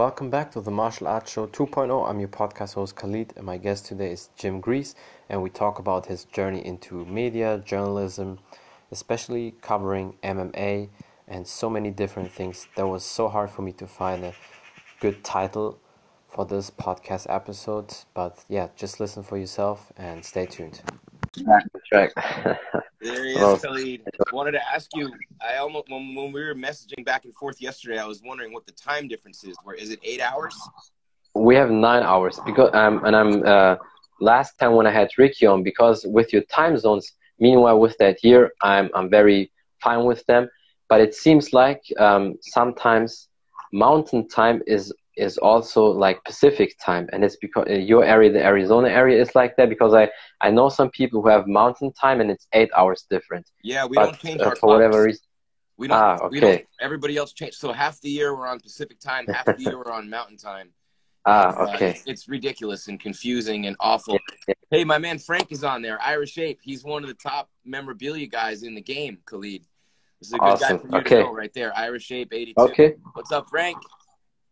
[0.00, 2.08] Welcome back to the Martial Arts Show 2.0.
[2.08, 4.94] I'm your podcast host Khalid, and my guest today is Jim Gries,
[5.28, 8.38] and we talk about his journey into media, journalism,
[8.90, 10.88] especially covering MMA
[11.28, 12.66] and so many different things.
[12.76, 14.32] That was so hard for me to find a
[15.00, 15.78] good title
[16.30, 20.80] for this podcast episode, but yeah, just listen for yourself and stay tuned.
[21.38, 22.10] Back on track.
[23.00, 24.02] There he Well- is, Khalid.
[24.32, 25.12] Wanted to ask you.
[25.40, 28.66] I almost when, when we were messaging back and forth yesterday, I was wondering what
[28.66, 29.56] the time difference is.
[29.62, 30.00] Where is it?
[30.02, 30.54] Eight hours?
[31.36, 33.76] we have nine hours because um, and I'm uh,
[34.20, 37.12] last time when I had Ricky on because with your time zones.
[37.38, 40.48] Meanwhile, with that year, I'm I'm very fine with them.
[40.88, 43.28] But it seems like um, sometimes
[43.72, 48.42] Mountain Time is is also like Pacific Time, and it's because uh, your area, the
[48.44, 52.20] Arizona area, is like that because I I know some people who have Mountain Time
[52.20, 53.46] and it's eight hours different.
[53.62, 55.22] Yeah, we but don't change uh, our for whatever reason,
[55.76, 55.98] We don't.
[55.98, 56.50] Ah, We don't.
[56.54, 56.66] okay.
[56.80, 57.56] Everybody else changed.
[57.56, 60.68] So half the year we're on Pacific time, half the year we're on Mountain time.
[61.26, 61.90] ah, Uh, okay.
[61.90, 64.18] it's, it's ridiculous and confusing and awful.
[64.48, 64.54] Yeah.
[64.70, 66.00] Hey, my man Frank is on there.
[66.00, 66.60] Irish Ape.
[66.62, 69.18] He's one of the top memorabilia guys in the game.
[69.26, 69.62] Khalid.
[70.20, 70.76] This is a good Awesome.
[70.76, 71.16] guy for you Okay.
[71.16, 71.70] to know right there.
[71.76, 72.62] Irish Ape, eighty-two.
[72.72, 72.90] Okay.
[73.14, 73.78] What's up, Frank?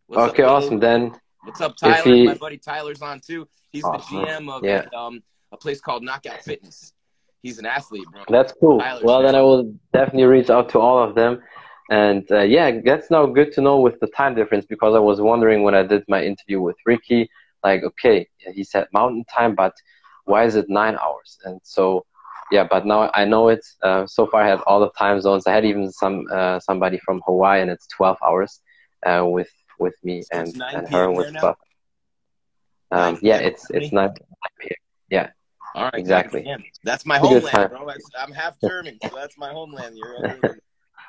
[0.09, 0.43] What's Okay.
[0.43, 0.79] up, Awesome.
[0.79, 2.03] Then What's up, Tyler?
[2.03, 3.47] he- My buddy Tyler's on too.
[3.71, 4.17] He's Awesome.
[4.17, 4.85] the GM of Yeah.
[4.91, 5.21] um,
[5.51, 6.93] a place called Knockout Fitness.
[7.43, 8.23] He's an athlete, bro.
[8.27, 8.79] That's cool.
[8.79, 9.35] Tyler's well, then.
[9.35, 11.43] I will definitely reach out to all of them.
[11.91, 15.21] And uh, yeah, that's now good to know with the time difference because I was
[15.21, 17.29] wondering when I did my interview with Ricky,
[17.63, 19.73] like, okay, he said mountain time, but
[20.25, 21.37] why is it nine hours?
[21.45, 22.03] And so,
[22.51, 23.63] yeah, but now I know it.
[23.83, 25.45] Uh, so far, I had all the time zones.
[25.45, 28.59] I had even some uh, somebody from Hawaii, and it's 12 hours
[29.05, 29.49] uh, with
[29.79, 30.99] with me So and, 9 and p.m.
[30.99, 31.57] her with there stuff.
[32.91, 34.19] 9 Um, yeah, it's it's not.
[35.09, 35.29] Yeah.
[35.75, 36.45] All right, Exactly.
[36.83, 37.87] That's my homeland, bro.
[38.17, 39.95] I'm half German, so that's my homeland.
[39.97, 40.37] You're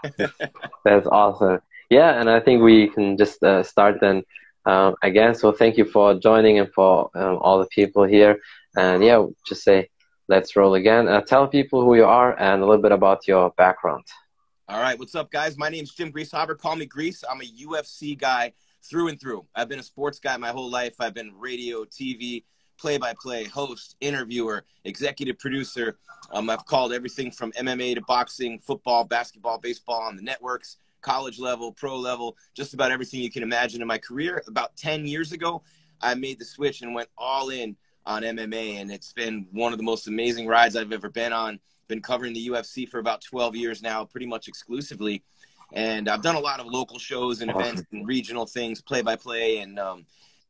[0.85, 1.61] That's awesome.
[1.89, 4.23] Yeah, and I think we can just uh, start then
[4.67, 5.34] um, again.
[5.34, 8.39] So thank you for joining and for um, all the people here.
[8.77, 9.89] And yeah, just say
[10.28, 11.09] let's roll again.
[11.09, 14.05] Uh, tell people who you are and a little bit about your background.
[14.69, 15.59] All right, what's up, guys?
[15.59, 16.56] My name's Jim Grieshaber.
[16.56, 17.25] Call me Grease.
[17.28, 18.53] I'm a UFC guy
[18.83, 19.47] through and through.
[19.55, 20.95] I've been a sports guy my whole life.
[21.01, 22.45] I've been radio, TV,
[22.79, 25.99] play-by-play, host, interviewer, executive producer.
[26.33, 31.39] Um, I've called everything from MMA to boxing, football, basketball, baseball on the networks, college
[31.39, 34.43] level, pro level, just about everything you can imagine in my career.
[34.49, 35.62] About 10 years ago,
[36.01, 37.77] I made the switch and went all in
[38.07, 41.61] on MMA, and it's been one of the most amazing rides I've ever been on.
[41.89, 45.23] Been covering the UFC for about 12 years now, pretty much exclusively.
[45.72, 49.16] And I've done a lot of local shows and events and regional things, play by
[49.16, 50.04] play and um,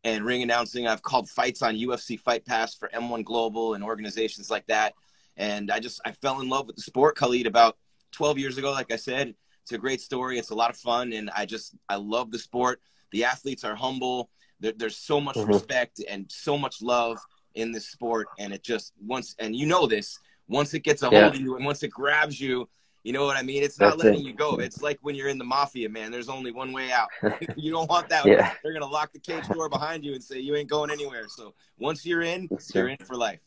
[0.04, 0.86] and ring announcing.
[0.86, 4.94] I've called fights on UFC Fight Pass for M1 Global and organizations like that.
[5.36, 7.76] And I just I fell in love with the sport, Khalid, about
[8.12, 8.70] 12 years ago.
[8.70, 10.38] Like I said, it's a great story.
[10.38, 12.81] It's a lot of fun, and I just I love the sport.
[13.12, 14.31] The athletes are humble.
[14.60, 15.48] There, there's so much Mhm.
[15.48, 17.19] respect and so much love
[17.54, 21.08] in this sport, and it just once and you know this once it gets a
[21.10, 21.22] Yeah.
[21.25, 22.69] hold of you and once it grabs you.
[23.03, 23.62] You know what I mean?
[23.62, 24.27] It's not That's letting it.
[24.27, 24.56] you go.
[24.56, 26.11] It's like when you're in the mafia, man.
[26.11, 27.09] There's only one way out.
[27.56, 28.27] you don't want that.
[28.27, 28.53] Yeah.
[28.62, 31.25] They're gonna lock the cage door behind you and say you ain't going anywhere.
[31.28, 32.93] So once you're in, That's you're true.
[32.93, 33.41] in for life.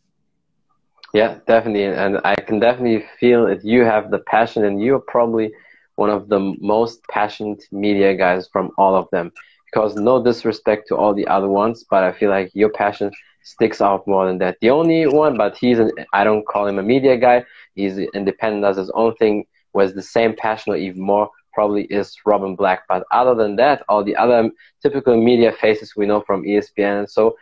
[1.14, 1.86] Yeah, definitely.
[1.86, 5.53] And I can definitely feel that you have the passion, and you're probably
[5.96, 9.31] one of the most passionate media guys from all of them.
[9.72, 13.12] Because no disrespect to all the other ones, but I feel like your passion
[13.44, 14.58] sticks out more than that.
[14.62, 17.44] The only one, but he's an, I don't call him a media guy.
[17.75, 22.16] He's independent, does his own thing, was the same passion or even more probably is
[22.25, 22.84] Robin Black.
[22.89, 24.50] But other than that, all the other
[24.81, 27.35] typical media faces we know from ESPN and so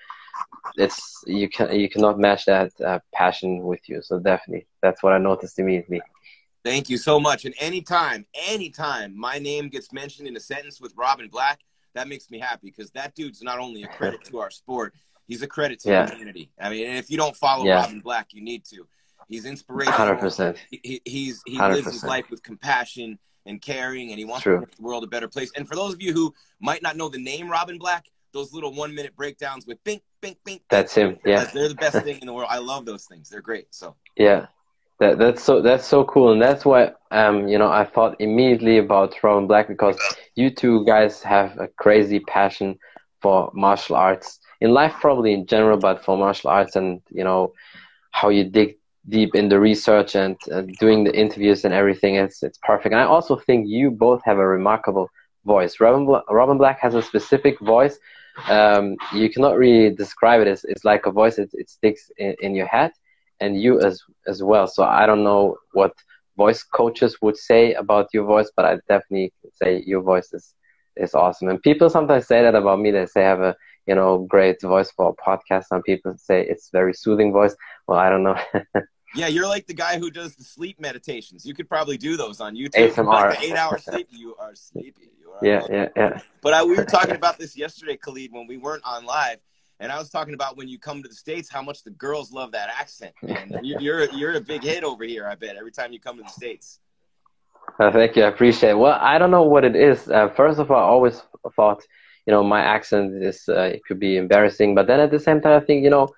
[0.77, 4.01] it's you can you cannot match that uh, passion with you.
[4.01, 6.01] So definitely, that's what I noticed immediately.
[6.63, 7.45] Thank you so much.
[7.45, 11.59] And anytime, anytime my name gets mentioned in a sentence with Robin Black,
[11.95, 14.93] that makes me happy because that dude's not only a credit to our sport,
[15.27, 16.03] he's a credit to Yeah.
[16.05, 16.51] the community.
[16.61, 17.81] I mean, and if you don't follow Yeah.
[17.81, 18.87] Robin Black, you need to.
[19.27, 19.97] He's inspirational.
[19.97, 20.57] Hundred percent.
[20.69, 24.55] he, he- he's he lives his life with compassion and caring, and he wants True.
[24.55, 25.51] to make the world a better place.
[25.55, 28.73] And for those of you who might not know the name Robin Black, those little
[28.73, 31.17] one minute breakdowns with bink, bink, bink, That's him.
[31.25, 32.49] Yeah, they're the best thing in the world.
[32.51, 33.29] I love those things.
[33.29, 33.67] They're great.
[33.71, 34.47] So yeah.
[34.99, 38.77] That that's so that's so cool, and that's why um you know I thought immediately
[38.77, 39.97] about Robin Black because
[40.35, 42.77] you two guys have a crazy passion
[43.19, 47.53] for martial arts in life, probably in general, but for martial arts and you know
[48.11, 48.75] how you dig
[49.09, 52.15] deep in the research and uh, doing the interviews and everything.
[52.15, 52.93] It's it's perfect.
[52.93, 55.09] And I also think you both have a remarkable
[55.45, 55.79] voice.
[55.79, 57.97] Robin Bla- Robin Black has a specific voice.
[58.47, 60.47] Um, you cannot really describe it.
[60.47, 61.37] It's, it's like a voice.
[61.37, 62.91] It, it sticks in, in your head,
[63.39, 64.67] and you as as well.
[64.67, 65.93] So I don't know what
[66.37, 70.53] voice coaches would say about your voice, but I definitely say your voice is
[70.95, 71.49] is awesome.
[71.49, 72.91] And people sometimes say that about me.
[72.91, 73.55] They say I have a
[73.87, 75.65] you know great voice for a podcast.
[75.65, 77.55] Some people say it's very soothing voice.
[77.87, 78.37] Well, I don't know.
[79.15, 81.45] yeah, you're like the guy who does the sleep meditations.
[81.45, 82.93] You could probably do those on YouTube.
[82.93, 83.05] ASMR.
[83.05, 84.07] Like eight hour sleep.
[84.11, 85.11] You are sleepy.
[85.19, 86.21] You are yeah, yeah, yeah.
[86.41, 89.39] But I, we were talking about this yesterday, Khalid, when we weren't on live.
[89.79, 92.31] And I was talking about when you come to the states, how much the girls
[92.31, 93.13] love that accent.
[93.27, 95.27] And you're you're a big hit over here.
[95.27, 96.79] I bet every time you come to the states.
[97.77, 98.23] Thank you.
[98.23, 98.77] I appreciate it.
[98.77, 100.07] Well, I don't know what it is.
[100.09, 101.21] Uh, first of all, I always
[101.55, 101.81] thought,
[102.25, 104.75] you know, my accent is, uh, it could be embarrassing.
[104.75, 106.09] But then at the same time, I think, you know,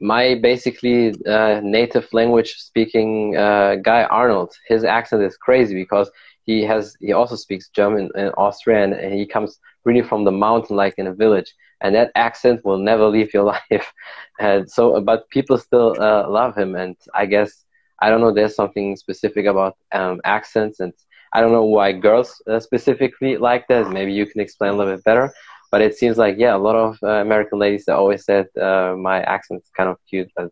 [0.00, 6.10] my basically uh, native language speaking uh, guy, Arnold, his accent is crazy because
[6.44, 10.76] he has, he also speaks German and Austrian and he comes really from the mountain,
[10.76, 11.52] like in a village.
[11.80, 13.92] And that accent will never leave your life.
[14.38, 16.74] and so, but people still uh, love him.
[16.74, 17.64] And I guess,
[18.00, 18.32] I don't know.
[18.32, 20.92] There's something specific about um, accents, and
[21.32, 23.90] I don't know why girls uh, specifically like that.
[23.90, 25.32] Maybe you can explain a little bit better.
[25.70, 29.20] But it seems like yeah, a lot of uh, American ladies always said uh, my
[29.22, 30.30] accent's kind of cute.
[30.34, 30.50] But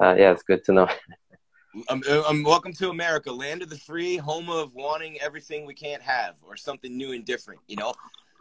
[0.00, 0.88] uh, yeah, it's good to know.
[1.88, 6.02] Um, um, welcome to America, land of the free, home of wanting everything we can't
[6.02, 7.60] have, or something new and different.
[7.66, 7.94] You know,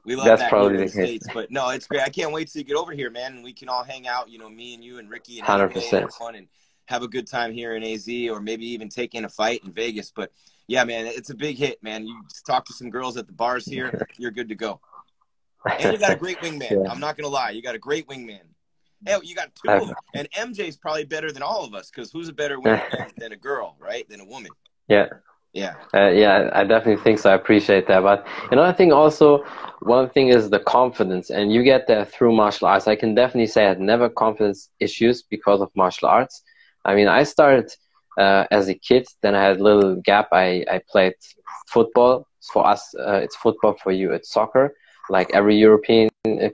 [0.04, 0.94] we love That's that probably the the case.
[0.94, 1.28] states.
[1.34, 2.02] But no, it's great.
[2.02, 4.30] I can't wait to get over here, man, and we can all hang out.
[4.30, 6.02] You know, me and you and Ricky and 100%.
[6.02, 6.48] have fun and
[6.88, 9.72] have a good time here in AZ, or maybe even take in a fight in
[9.72, 10.12] Vegas.
[10.14, 10.34] But
[10.72, 12.08] yeah, man, it's a big hit, man.
[12.08, 14.80] You talk to some girls at the bars here, you're good to go.
[15.66, 16.72] And you got a great wingman.
[16.72, 16.90] Yeah.
[16.90, 18.40] I'm not gonna lie, you got a great wingman.
[19.06, 19.96] Hell, you got two of them.
[20.14, 23.36] And MJ's probably better than all of us because who's a better wingman than a
[23.36, 24.08] girl, right?
[24.08, 24.52] Than a woman.
[24.88, 25.08] Yeah.
[25.52, 25.74] Yeah.
[25.94, 27.30] Uh, yeah, I definitely think so.
[27.32, 28.02] I appreciate that.
[28.04, 29.44] But another thing also,
[29.82, 32.88] one thing is the confidence, and you get that through martial arts.
[32.88, 36.44] I can definitely say I had never confidence issues because of martial arts.
[36.86, 37.70] I mean, I started
[38.22, 40.28] uh, as a kid, then I had a little gap.
[40.32, 41.16] I, I played
[41.68, 42.28] football.
[42.54, 43.74] For us, uh, it's football.
[43.84, 44.66] For you, it's soccer,
[45.10, 46.10] like every European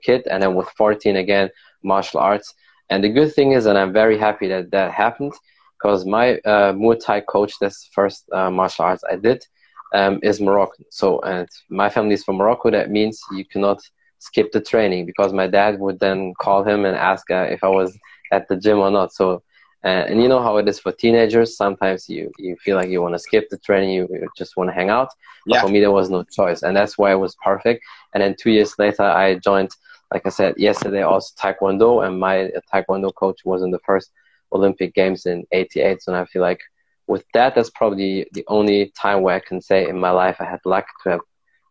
[0.07, 0.21] kid.
[0.31, 1.49] And then with 14, again,
[1.83, 2.53] martial arts.
[2.89, 5.33] And the good thing is, and I'm very happy that that happened,
[5.77, 9.45] because my uh, Muay Thai coach, that's the first uh, martial arts I did,
[9.93, 10.85] um, is Moroccan.
[10.89, 12.71] So, and my family is from Morocco.
[12.71, 13.79] That means you cannot
[14.19, 17.67] skip the training because my dad would then call him and ask uh, if I
[17.79, 17.97] was
[18.31, 19.13] at the gym or not.
[19.13, 19.43] So,
[19.83, 21.55] uh, and you know how it is for teenagers.
[21.55, 24.69] Sometimes you, you feel like you want to skip the training, you, you just want
[24.69, 25.09] to hang out.
[25.45, 25.61] But Yeah.
[25.61, 27.83] for me, there was no choice, and that's why it was perfect.
[28.13, 29.71] And then two years later, I joined,
[30.13, 34.11] like I said yesterday, also Taekwondo, and my Taekwondo coach was in the first
[34.51, 35.99] Olympic Games in '88.
[36.07, 36.61] And I feel like
[37.05, 40.45] with that, that's probably the only time where I can say in my life I
[40.45, 41.21] had luck to have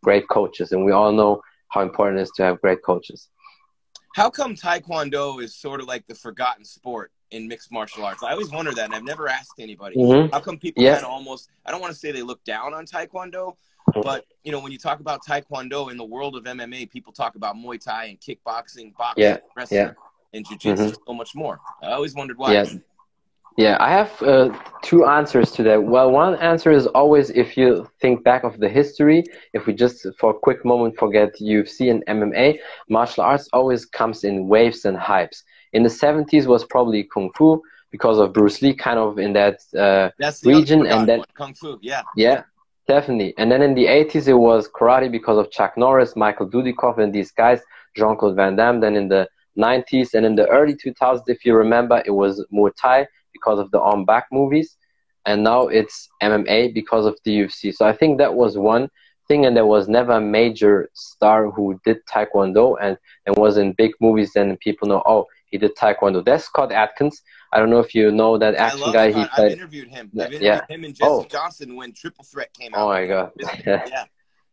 [0.02, 3.28] great coaches, and we all know how important it is to have great coaches.
[4.14, 8.22] How come Taekwondo is sort of like the forgotten sport in mixed martial arts?
[8.22, 9.96] I always wonder that, and I've never asked anybody.
[9.96, 10.32] Mhm.
[10.32, 10.94] How come people Yeah.
[10.94, 13.56] kind of almost, I don't want to say they look down on Taekwondo,
[14.02, 17.34] but, you know, when you talk about Taekwondo in the world of MMA, people talk
[17.36, 19.92] about Muay Thai and kickboxing, boxing, Yeah, wrestling, yeah.
[20.34, 20.96] and jiu-jitsu Mhm.
[21.06, 21.60] so much more.
[21.82, 22.52] I always wondered why.
[22.54, 22.66] Yeah.
[23.58, 24.50] Yeah, I have uh,
[24.82, 25.82] two answers to that.
[25.82, 29.24] Well, one answer is always if you think back of the history,
[29.54, 32.58] if we just for a quick moment forget UFC and MMA,
[32.90, 35.42] martial arts always comes in waves and hypes.
[35.72, 39.60] In the 70s was probably Kung Fu because of Bruce Lee, kind of in that,
[39.76, 42.02] uh, That's the Region and then- Kung Fu, yeah.
[42.16, 42.42] yeah,
[42.88, 43.34] definitely.
[43.38, 47.12] And then in the 80s, it was karate because of Chuck Norris, Michael Dudikoff, and
[47.12, 47.60] these guys,
[47.96, 48.80] Jean Claude Van Damme.
[48.80, 52.72] Then in the 90s and in the early 2000s, if you remember, it was Muay
[52.76, 54.76] Thai because of the Ong Bak movies.
[55.24, 57.74] And now it's MMA because of the UFC.
[57.74, 58.88] So I think that was one
[59.26, 59.44] thing.
[59.46, 63.92] And there was never a major star who did Taekwondo and, and was in big
[64.00, 64.32] movies.
[64.34, 66.24] Then people know, oh, he did Taekwondo.
[66.24, 67.22] That's Scott Adkins.
[67.52, 69.12] I don't know if you know that action guy.
[69.12, 70.10] He I've interviewed him.
[70.14, 70.60] I've interviewed yeah.
[70.68, 71.24] him and Jesse Oh.
[71.24, 72.80] Johnson when Triple Threat came out.
[72.80, 73.30] Oh my god.
[73.66, 74.04] yeah.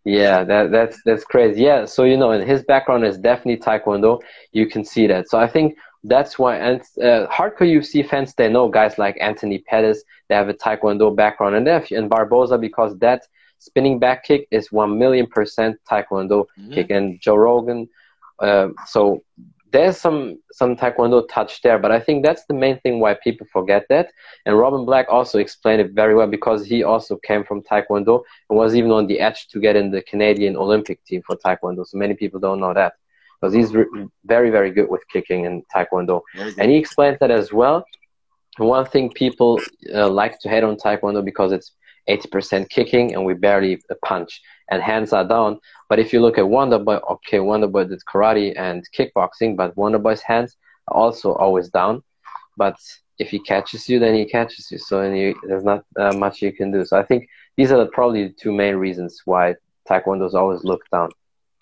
[0.05, 1.62] Yeah, that that's that's crazy.
[1.63, 4.19] Yeah, so you know, and his background is definitely Taekwondo.
[4.51, 5.29] You can see that.
[5.29, 9.59] So I think that's why, and uh, hardcore UFC fans they know guys like Anthony
[9.59, 10.03] Pettis.
[10.27, 13.23] They have a Taekwondo background, and they and Barboza because that
[13.59, 16.73] spinning back kick is one million percent Taekwondo Mhm.
[16.73, 17.88] kick, and Joe Rogan.
[18.39, 19.23] Uh, so
[19.73, 23.47] there's some some Taekwondo touch there, but I think that's the main thing why people
[23.51, 24.11] forget that.
[24.45, 28.57] And Robin Black also explained it very well because he also came from Taekwondo and
[28.57, 31.85] was even on the edge to get in the Canadian Olympic team for Taekwondo.
[31.85, 32.93] So many people don't know that
[33.41, 36.21] because he's re- very, very good with kicking in Taekwondo.
[36.59, 37.83] And he explained that as well.
[38.57, 39.59] One thing people
[39.93, 41.71] uh, like to hate on Taekwondo because it's
[42.10, 45.60] 80% kicking and we barely punch and hands are down.
[45.89, 49.75] But if you look at Wonder Boy, okay, Wonder Boy did karate and kickboxing, but
[49.77, 50.57] Wonder Boy's hands
[50.88, 52.03] are also always down.
[52.57, 52.77] But
[53.19, 54.77] if he catches you, then he catches you.
[54.77, 56.83] So you, there's not uh, much you can do.
[56.86, 59.55] So I think these are the, probably the two main reasons why
[59.89, 61.10] Taekwondo is always looked down.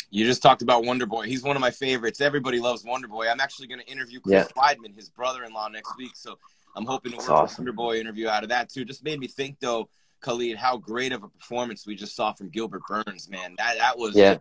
[0.10, 1.26] You just talked about Wonder Boy.
[1.26, 2.20] He's one of my favorites.
[2.20, 3.30] Everybody loves Wonder Boy.
[3.30, 4.62] I'm actually going to interview Chris yeah.
[4.62, 6.12] Weidman, his brother-in-law, next week.
[6.16, 6.38] So
[6.76, 7.64] I'm hoping to work awesome.
[7.64, 8.84] a Wonder Boy interview out of that too.
[8.84, 9.90] Just made me think though,
[10.22, 13.30] Khalid, how great of a performance we just saw from Gilbert Burns.
[13.30, 14.38] Man, that that was yeah.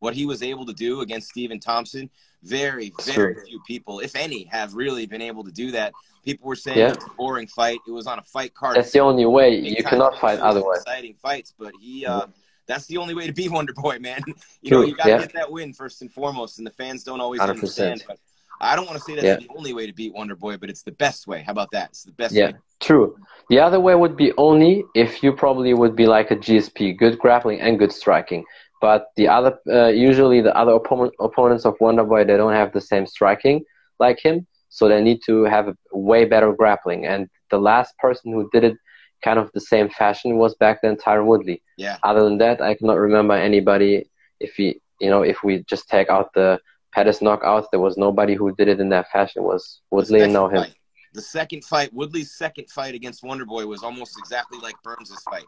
[0.00, 2.10] what he was able to do against Stephen Thompson.
[2.42, 3.44] Very, very sure.
[3.46, 5.92] few people, if any, have really been able to do that.
[6.24, 6.90] People were saying yeah.
[6.90, 7.78] it was a boring fight.
[7.86, 8.76] It was on a fight card.
[8.76, 9.56] That's the only way.
[9.56, 10.82] You cannot fight otherwise.
[10.82, 12.06] Exciting fights, but he.
[12.06, 12.26] Uh,
[12.68, 14.22] that's the only way to be Wonder Boy, man.
[14.60, 15.18] You know, you got to yeah.
[15.18, 17.48] get that win first and foremost, and the fans don't always 100%.
[17.48, 18.04] understand.
[18.06, 18.18] But
[18.60, 19.36] I don't want to say that's yeah.
[19.36, 21.42] the only way to beat Wonder Boy, but it's the best way.
[21.42, 21.90] How about that?
[21.90, 22.54] It's the best yeah, way.
[22.80, 23.16] true.
[23.50, 27.18] The other way would be only if you probably would be like a GSP, good
[27.18, 28.44] grappling and good striking.
[28.80, 32.72] But the other, uh, usually the other opponent, opponents of Wonder Boy, they don't have
[32.72, 33.64] the same striking
[33.98, 37.06] like him, so they need to have a way better grappling.
[37.06, 38.76] And the last person who did it
[39.22, 41.62] kind of the same fashion was back then Tyron Woodley.
[41.76, 41.96] Yeah.
[42.02, 44.08] Other than that, I cannot remember anybody.
[44.40, 46.60] If he, you know, if we just take out the
[46.92, 49.42] Pettis knockouts, there was nobody who did it in that fashion.
[49.42, 50.64] It was Woodley and know him.
[50.64, 50.74] Fight.
[51.14, 55.44] The second fight, Woodley's second fight against Wonderboy was almost exactly like Burns' fight.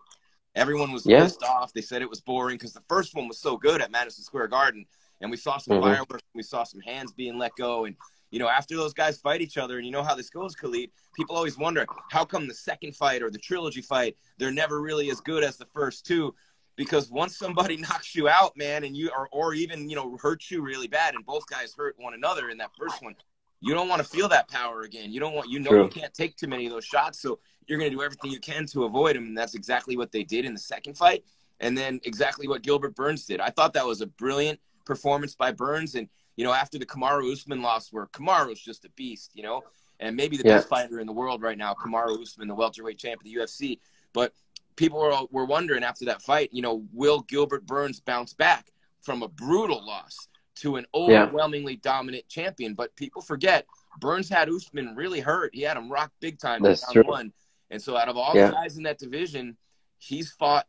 [0.55, 1.23] Everyone was yeah.
[1.23, 1.73] pissed off.
[1.73, 4.49] They said it was boring because the first one was so good at Madison Square
[4.49, 4.85] Garden,
[5.21, 5.85] and we saw some mm-hmm.
[5.85, 7.95] fireworks, we saw some hands being let go, and
[8.31, 10.91] you know, after those guys fight each other, and you know how this goes, Khalid,
[11.17, 15.11] people always wonder how come the second fight or the trilogy fight, they're never really
[15.11, 16.35] as good as the first two.
[16.81, 20.51] Because once somebody knocks you out, man, and you or, or even, you know, hurts
[20.51, 23.15] you really bad, and both guys hurt one another in that first one,
[23.61, 25.13] you don't want to feel that power again.
[25.13, 25.83] You don't want, you know, True.
[25.83, 27.21] you can't take too many of those shots.
[27.21, 29.27] So you're going to do everything you can to avoid them.
[29.27, 31.23] And that's exactly what they did in the second fight.
[31.61, 33.41] And then exactly what Gilbert Burns did.
[33.41, 35.97] I thought that was a brilliant performance by Burns.
[35.97, 39.65] And you know, after the Kamaru Usman loss, where Kamaru's just a beast, you know,
[39.99, 40.57] and maybe the yeah.
[40.57, 43.79] best fighter in the world right now, Kamaru Usman, the welterweight champ of the UFC.
[44.15, 44.33] But
[44.81, 48.73] people were were wondering after that fight, you know, will Gilbert Burns bounce back
[49.03, 51.81] from a brutal loss to an overwhelmingly yeah.
[51.83, 52.73] dominant champion?
[52.73, 53.67] But people forget
[54.01, 55.55] Burns had Usman really hurt.
[55.55, 57.05] He had him rock big time That's true.
[57.05, 57.31] one.
[57.71, 58.47] And so out of all yeah.
[58.47, 59.57] the guys in that division,
[59.99, 60.67] he's fought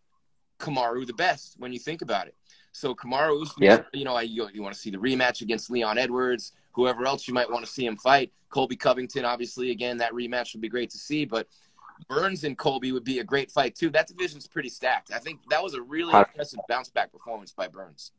[0.59, 2.35] Kamaru the best when you think about it.
[2.73, 3.83] So Kamaru Usman, yeah.
[3.93, 7.33] you know, you, you want to see the rematch against Leon Edwards, whoever else you
[7.33, 8.33] might want to see him fight.
[8.49, 11.23] Colby Covington, obviously, again, that rematch would be great to see.
[11.23, 11.47] But
[12.07, 13.89] Burns and Colby would be a great fight too.
[13.89, 15.11] That division's pretty stacked.
[15.13, 18.11] I think that was a really impressive bounce back performance by Burns.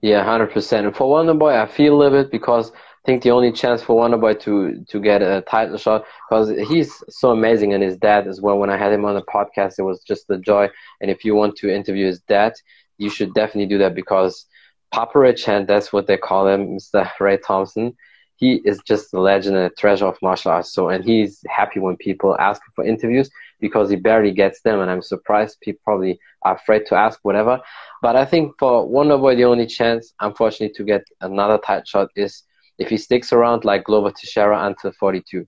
[0.00, 0.86] Yeah, hundred percent.
[0.86, 3.96] And for Wonderboy, I feel a little bit because I think the only chance for
[3.96, 8.40] Wonderboy to to get a title shot because he's so amazing and his dad as
[8.40, 8.58] well.
[8.58, 10.68] When I had him on the podcast, it was just a joy.
[11.00, 12.52] And if you want to interview his dad,
[12.98, 14.46] you should definitely do that because
[14.92, 17.08] Papa Rich, and that's what they call him, Mr.
[17.18, 17.96] Ray Thompson.
[18.36, 20.72] He is just a legend and a treasure of martial arts.
[20.72, 24.80] So, and he's happy when people ask for interviews because he barely gets them.
[24.80, 27.60] And I'm surprised people probably are afraid to ask whatever.
[28.02, 32.42] But I think for Wonderboy, the only chance, unfortunately, to get another title shot is
[32.78, 35.46] if he sticks around like Glover Teixeira until 42.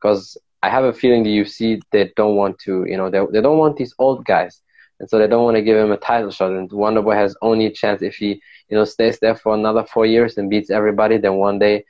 [0.00, 3.40] Because I have a feeling the UFC, they don't want to, you know, they, they
[3.40, 4.62] don't want these old guys
[5.00, 6.52] and so they don't want to give him a title shot.
[6.52, 10.06] And Wonderboy has only a chance if he, you know, stays there for another four
[10.06, 11.18] years and beats everybody.
[11.18, 11.84] Then one day,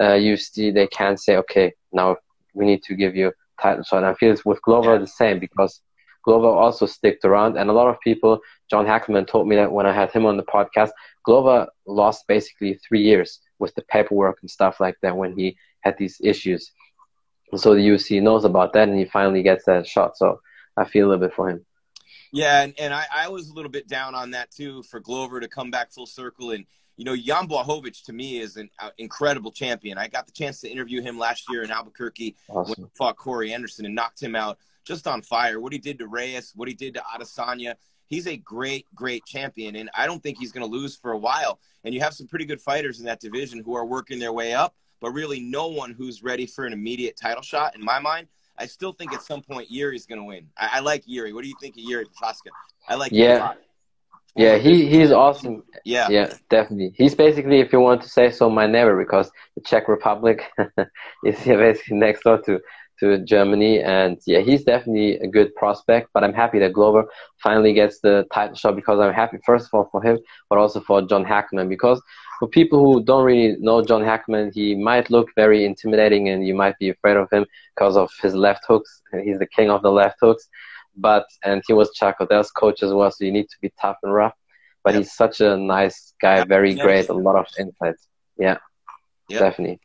[0.00, 2.16] uh, UFC they can say, okay, now
[2.54, 3.98] we need to give you title shot.
[3.98, 5.80] And I feel it's with Glover the same because
[6.24, 8.40] Glover also sticked around, and a lot of people.
[8.70, 10.90] John Hackleman told me that when I had him on the podcast,
[11.24, 15.96] Glover lost basically three years with the paperwork and stuff like that when he had
[15.98, 16.70] these issues.
[17.52, 20.16] And so the UFC knows about that, and he finally gets that shot.
[20.16, 20.40] So
[20.76, 21.64] I feel a little bit for him.
[22.32, 25.40] Yeah, and, and I, I was a little bit down on that too for Glover
[25.40, 26.52] to come back full circle.
[26.52, 26.64] And,
[27.00, 29.96] you know, Jan Blachowicz to me is an uh, incredible champion.
[29.96, 32.74] I got the chance to interview him last year in Albuquerque awesome.
[32.76, 35.60] when he fought Corey Anderson and knocked him out just on fire.
[35.60, 37.76] What he did to Reyes, what he did to Adesanya.
[38.04, 41.16] He's a great, great champion, and I don't think he's going to lose for a
[41.16, 41.58] while.
[41.84, 44.52] And you have some pretty good fighters in that division who are working their way
[44.52, 48.26] up, but really no one who's ready for an immediate title shot in my mind.
[48.58, 50.48] I still think at some point Yuri's going to win.
[50.58, 51.32] I, I, like Yuri.
[51.32, 52.50] What do you think of Yuri Prochazka?
[52.86, 53.54] I like yeah.
[54.36, 55.62] Yeah, he he's awesome.
[55.84, 56.92] Yeah, yeah, definitely.
[56.96, 60.42] He's basically, if you want to say so, my neighbor because the Czech Republic
[61.24, 62.60] is basically next door to
[63.00, 66.10] to Germany, and yeah, he's definitely a good prospect.
[66.14, 67.04] But I'm happy that Glover
[67.42, 70.18] finally gets the title shot because I'm happy first of all for him,
[70.48, 72.00] but also for John Hackman because
[72.38, 76.54] for people who don't really know John Hackman, he might look very intimidating and you
[76.54, 77.44] might be afraid of him
[77.74, 79.02] because of his left hooks.
[79.24, 80.48] He's the king of the left hooks.
[81.00, 83.96] But, and he was Chuck Liddell's coach as well, so you need to be tough
[84.02, 84.34] and rough.
[84.84, 85.02] But yep.
[85.02, 88.08] he's such a nice guy, very great, a lot of insights.
[88.38, 88.56] Yeah,
[89.28, 89.40] yep.
[89.40, 89.80] definitely.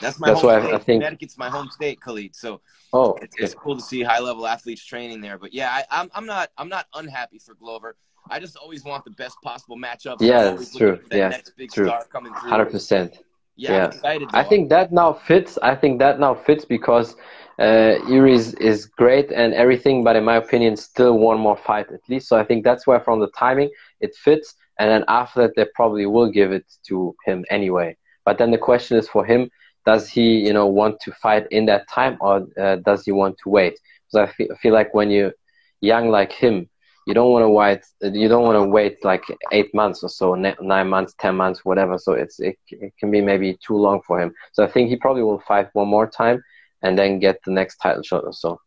[0.00, 0.74] That's my that's home why state.
[0.74, 2.34] I think Connecticut's my home state, Khalid.
[2.34, 2.60] So
[2.92, 5.38] oh, it's, it's cool to see high level athletes training there.
[5.38, 7.96] But yeah, I, I'm I'm not I'm not unhappy for Glover.
[8.30, 10.16] I just always want the best possible matchup.
[10.20, 10.98] Yeah, it's true.
[11.12, 11.86] Yeah, next big true.
[11.86, 12.50] star coming through.
[12.50, 13.18] Hundred percent.
[13.56, 14.26] Yeah, yeah.
[14.32, 15.58] I think that now fits.
[15.62, 17.16] I think that now fits because
[17.58, 22.00] uh, is, is great and everything, but in my opinion, still one more fight at
[22.08, 22.28] least.
[22.28, 23.70] So I think that's why from the timing
[24.00, 27.96] it fits, and then after that they probably will give it to him anyway.
[28.24, 29.50] But then the question is for him:
[29.86, 33.36] Does he, you know, want to fight in that time, or uh, does he want
[33.44, 33.78] to wait?
[34.12, 35.32] Because I feel, I feel like when you're
[35.80, 36.68] young like him,
[37.06, 37.80] you don't want to wait.
[38.00, 41.98] You don't want to wait like eight months or so, nine months, ten months, whatever.
[41.98, 44.32] So it's it, it can be maybe too long for him.
[44.52, 46.42] So I think he probably will fight one more time
[46.82, 48.58] and then get the next title shot or so.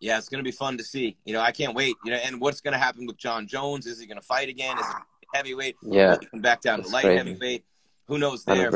[0.00, 1.16] Yeah, it's going to be fun to see.
[1.24, 1.94] You know, I can't wait.
[2.04, 3.86] You know, and what's going to happen with john Jones?
[3.86, 4.78] Is he going to fight again?
[4.78, 4.96] Is it
[5.34, 5.76] heavyweight?
[5.82, 7.18] Yeah, come back down to light crazy.
[7.18, 7.64] heavyweight.
[8.08, 8.70] Who knows there?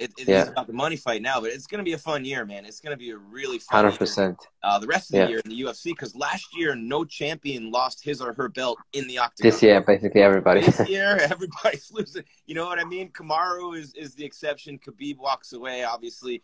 [0.00, 0.04] 100%.
[0.04, 0.42] It, it yeah.
[0.42, 2.64] is about the money fight now, but it's going to be a fun year, man.
[2.64, 3.84] It's going to be a really fun.
[3.84, 4.38] Hundred percent.
[4.62, 5.24] Uh, the rest of yeah.
[5.24, 8.78] the year in the UFC, because last year no champion lost his or her belt
[8.92, 9.50] in the octagon.
[9.50, 10.60] This year, basically everybody.
[10.60, 12.24] This year, everybody's losing.
[12.46, 13.10] You know what I mean?
[13.10, 14.78] Kamaru is is the exception.
[14.78, 16.42] Khabib walks away, obviously.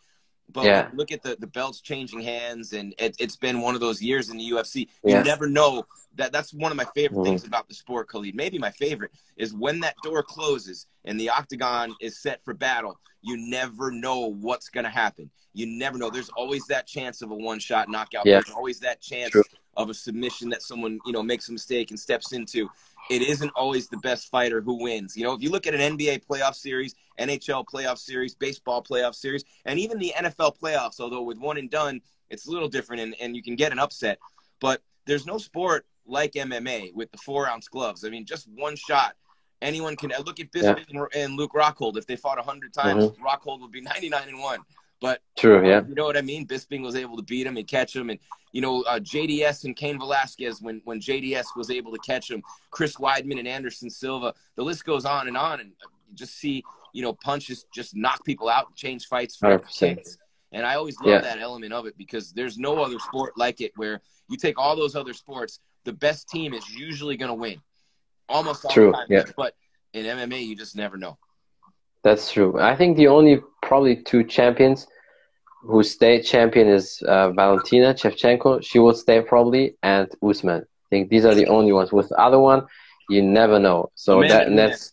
[0.50, 0.88] But yeah.
[0.94, 4.30] look at the, the belts changing hands, and it, has been one of those years
[4.30, 4.88] in the UFC.
[5.04, 5.84] You never know
[6.16, 6.32] that.
[6.32, 7.24] That's one of my favorite mm-hmm.
[7.24, 8.34] things about the sport, Khalid.
[8.34, 12.98] Maybe my favorite is when that door closes and the octagon is set for battle.
[13.20, 15.30] You never know what's going to happen.
[15.52, 16.08] You never know.
[16.08, 18.24] There's always that chance of a one shot knockout.
[18.24, 18.34] Yeah.
[18.34, 19.42] There's always that chance True.
[19.76, 22.70] of a submission that someone you know makes a mistake and steps into
[23.10, 25.16] it isn't always the best fighter who wins.
[25.16, 29.14] You know, if you look at an NBA playoff series, NHL playoff series, baseball playoff
[29.14, 32.00] series, and even the NFL playoffs, although with one and done,
[32.30, 34.18] it's a little different and, and you can get an upset.
[34.60, 38.04] But there's no sport like MMA with the four ounce gloves.
[38.04, 39.14] I mean, just one shot.
[39.60, 41.04] Anyone can look at Bisping yeah.
[41.14, 41.96] and Luke Rockhold.
[41.96, 43.26] If they fought 100 times, mm-hmm.
[43.26, 44.60] Rockhold would be 99 and 1.
[45.00, 45.82] But true, yeah.
[45.86, 46.46] You know what I mean?
[46.46, 48.18] Bisping was able to beat him and catch him, and
[48.52, 52.42] you know uh, JDS and Cain Velasquez when when JDS was able to catch him,
[52.70, 54.34] Chris Weidman and Anderson Silva.
[54.56, 55.70] The list goes on and on, and
[56.08, 60.18] you just see you know punches just knock people out, and change fights for kicks.
[60.50, 61.20] And I always love yeah.
[61.20, 64.76] that element of it because there's no other sport like it where you take all
[64.76, 67.61] those other sports, the best team is usually going to win,
[68.28, 69.06] almost all True, the time.
[69.11, 69.24] Yeah.
[69.37, 69.54] But
[69.92, 71.18] in MMA, you just never know.
[72.09, 72.59] That's true.
[72.59, 74.87] I think the only probably two champions
[75.61, 78.64] who stay champion is uh, Valentina Shevchenko.
[78.64, 80.62] She will stay probably, and Usman.
[80.62, 81.92] I think these are the only ones.
[81.92, 82.66] With the other one,
[83.11, 83.90] you never know.
[83.94, 84.92] So Amanda that that's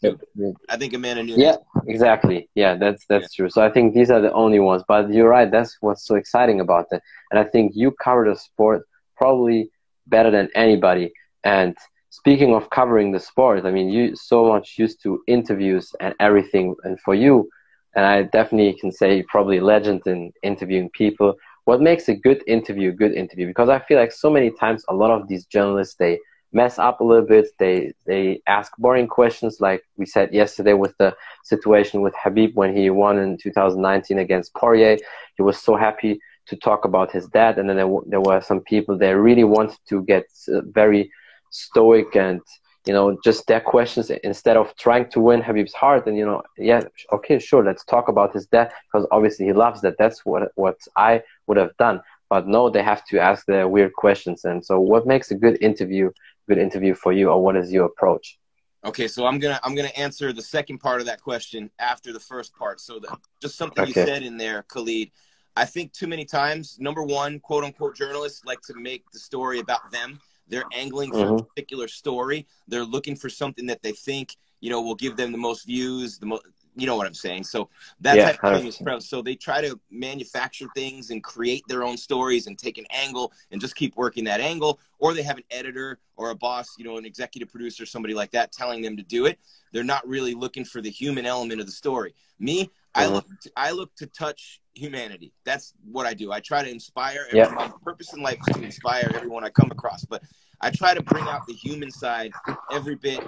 [0.67, 1.39] I think Amanda Nunes.
[1.39, 1.56] Yeah,
[1.88, 2.49] exactly.
[2.54, 3.38] Yeah, that's that's yeah.
[3.38, 3.49] true.
[3.49, 4.84] So I think these are the only ones.
[4.86, 5.49] But you're right.
[5.49, 7.01] That's what's so exciting about it.
[7.32, 9.71] And I think you cover the sport probably
[10.06, 11.13] better than anybody.
[11.45, 11.78] And
[12.19, 16.75] speaking of covering the sport, I mean, you so much used to interviews and everything,
[16.86, 17.49] and for you,
[17.95, 21.36] and I definitely can say probably legend in interviewing people.
[21.65, 23.47] What makes a good interview a good interview?
[23.47, 26.19] Because I feel like so many times a lot of these journalists they
[26.54, 27.47] mess up a little bit.
[27.60, 32.71] They they ask boring questions, like we said yesterday with the situation with Khabib when
[32.78, 34.97] he won in 2019 against Poirier.
[35.36, 38.62] He was so happy to talk about his dad, and then there, there were some
[38.62, 41.12] people that really wanted to get uh, very
[41.55, 42.41] stoic and
[42.85, 46.41] you know just their questions instead of trying to win Khabib's heart and you know
[46.57, 49.95] yeah okay sure let's talk about his death because obviously he loves that.
[49.97, 52.01] That's what what I would have done.
[52.29, 54.45] But no they have to ask their weird questions.
[54.45, 56.11] And so what makes a good interview
[56.47, 58.37] good interview for you or what is your approach?
[58.83, 62.19] Okay so i'm gonna i'm gonna answer the second part of that question after the
[62.19, 62.79] first part.
[62.79, 63.99] So that just something okay.
[63.99, 65.09] you said in there khalid
[65.55, 69.59] i think too many times number one quote unquote journalists like to make the story
[69.59, 71.36] about them they're angling for mm-hmm.
[71.36, 72.47] a particular story.
[72.67, 76.17] They're looking for something that they think you know will give them the most views,
[76.17, 76.43] the most.
[76.77, 77.45] You know what I'm saying?
[77.45, 77.69] So
[78.01, 79.03] that yeah, type of thing is prevalent.
[79.03, 83.31] So they try to manufacture things and create their own stories and take an angle
[83.51, 84.81] and just keep working that angle.
[84.99, 88.31] Or they have an editor or a boss, you know, an executive producer, somebody like
[88.31, 89.39] that, telling them to do it.
[89.71, 92.13] They're not really looking for the human element of the story.
[92.39, 93.13] Me, I mm-hmm.
[93.13, 95.33] look to, I look to touch humanity.
[95.43, 96.31] That's what I do.
[96.31, 97.25] I try to inspire.
[97.27, 97.49] Everyone.
[97.49, 97.55] Yeah.
[97.55, 100.05] My purpose in life is to inspire everyone I come across.
[100.05, 100.21] But
[100.61, 102.31] I try to bring out the human side
[102.71, 103.19] every bit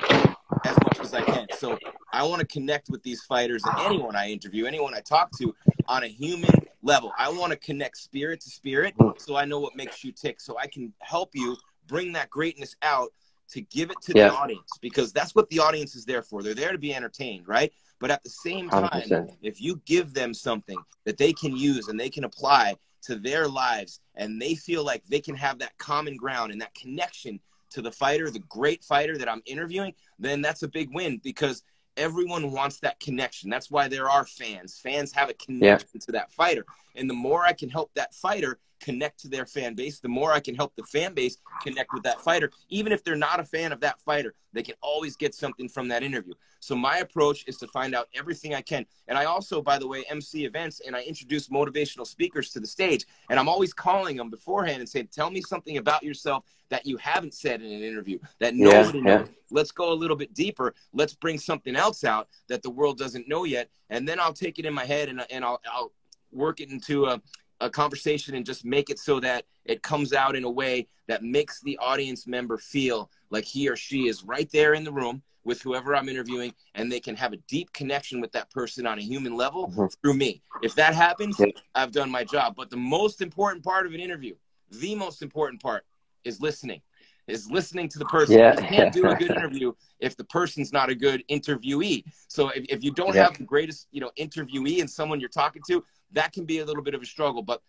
[0.65, 1.47] as much as I can.
[1.57, 1.77] So
[2.13, 5.53] I want to connect with these fighters and anyone I interview, anyone I talk to,
[5.87, 7.11] on a human level.
[7.17, 10.57] I want to connect spirit to spirit, so I know what makes you tick, so
[10.57, 11.57] I can help you
[11.87, 13.09] bring that greatness out
[13.49, 14.29] to give it to yeah.
[14.29, 16.43] the audience because that's what the audience is there for.
[16.43, 17.71] They're there to be entertained, right?
[17.99, 19.37] But at the same time, 100%.
[19.41, 23.47] if you give them something that they can use and they can apply to their
[23.47, 27.39] lives and they feel like they can have that common ground and that connection
[27.71, 31.63] to the fighter, the great fighter that I'm interviewing, then that's a big win because
[31.97, 33.49] everyone wants that connection.
[33.49, 34.79] That's why there are fans.
[34.79, 36.05] Fans have a connection yeah.
[36.05, 36.65] to that fighter.
[36.97, 40.31] And the more I can help that fighter connect to their fan base, the more
[40.31, 42.51] I can help the fan base connect with that fighter.
[42.69, 45.87] Even if they're not a fan of that fighter, they can always get something from
[45.87, 46.33] that interview.
[46.59, 48.85] So my approach is to find out everything I can.
[49.07, 52.67] And I also, by the way, MC events and I introduce motivational speakers to the
[52.67, 53.05] stage.
[53.29, 56.97] And I'm always calling them beforehand and saying, tell me something about yourself that you
[56.97, 59.27] haven't said in an interview that nobody yeah, knows.
[59.27, 59.33] Yeah.
[59.49, 60.73] Let's go a little bit deeper.
[60.93, 63.69] Let's bring something else out that the world doesn't know yet.
[63.89, 65.91] And then I'll take it in my head and, and I'll, I'll
[66.31, 67.21] work it into a,
[67.59, 71.23] a conversation and just make it so that it comes out in a way that
[71.23, 75.21] makes the audience member feel like he or she is right there in the room
[75.43, 78.99] with whoever I'm interviewing and they can have a deep connection with that person on
[78.99, 79.85] a human level mm-hmm.
[80.01, 80.41] through me.
[80.61, 81.39] If that happens.
[81.73, 82.55] I've done my job.
[82.55, 84.35] But the most important part of an interview,
[84.69, 85.85] the most important part
[86.25, 86.81] is listening.
[87.27, 88.37] Is listening to the person.
[88.37, 88.59] Yeah.
[88.59, 92.05] You can't do a good interview if the person's not a good interviewee.
[92.29, 93.23] So if, if you don't yeah.
[93.23, 96.65] have the greatest, you know, interviewee and someone you're talking to, that can be a
[96.65, 97.41] little bit of a struggle.
[97.41, 97.61] But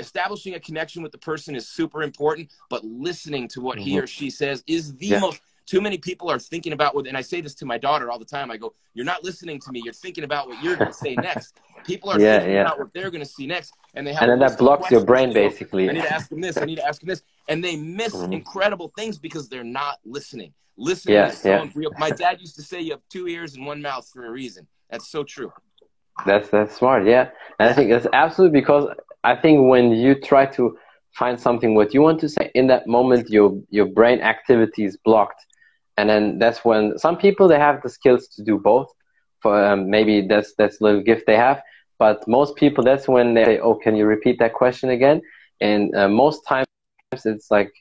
[0.00, 2.50] establishing a connection with the person is super important.
[2.68, 3.88] But listening to what mm-hmm.
[3.88, 5.20] he or she says is the yeah.
[5.20, 5.40] most.
[5.66, 8.18] Too many people are thinking about what, and I say this to my daughter all
[8.18, 8.50] the time.
[8.50, 9.80] I go, "You're not listening to me.
[9.82, 12.60] You're thinking about what you're going to say next." People are yeah, thinking yeah.
[12.60, 14.22] about what they're going to see next, and they have.
[14.22, 15.88] And then that blocks your brain, basically.
[15.88, 16.56] I need to ask them this.
[16.56, 18.32] I need to ask them this, and they miss mm-hmm.
[18.32, 20.52] incredible things because they're not listening.
[20.76, 21.68] Listening yeah, is so yeah.
[21.74, 21.92] real.
[21.98, 24.66] My dad used to say, "You have two ears and one mouth for a reason."
[24.90, 25.52] That's so true.
[26.26, 27.30] That's that's smart, yeah.
[27.58, 28.88] And I think that's absolutely because
[29.22, 30.78] I think when you try to
[31.12, 34.96] find something what you want to say in that moment, your your brain activity is
[35.04, 35.44] blocked,
[35.96, 38.92] and then that's when some people they have the skills to do both.
[39.40, 41.62] For um, maybe that's that's a little gift they have,
[41.98, 45.22] but most people that's when they say, "Oh, can you repeat that question again?"
[45.60, 46.66] And uh, most times
[47.12, 47.72] it's like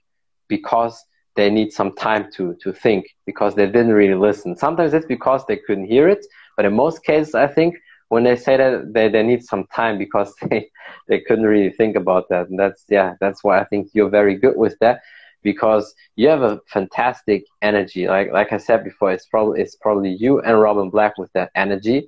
[0.47, 1.03] because
[1.35, 4.55] they need some time to to think because they didn't really listen.
[4.55, 7.75] Sometimes it's because they couldn't hear it, but in most cases, I think
[8.13, 10.69] when they say that they, they need some time because they,
[11.07, 12.47] they couldn't really think about that.
[12.47, 15.01] And that's, yeah, that's why I think you're very good with that
[15.41, 18.07] because you have a fantastic energy.
[18.07, 21.49] Like, like I said before, it's probably, it's probably you and Robin Black with that
[21.55, 22.07] energy.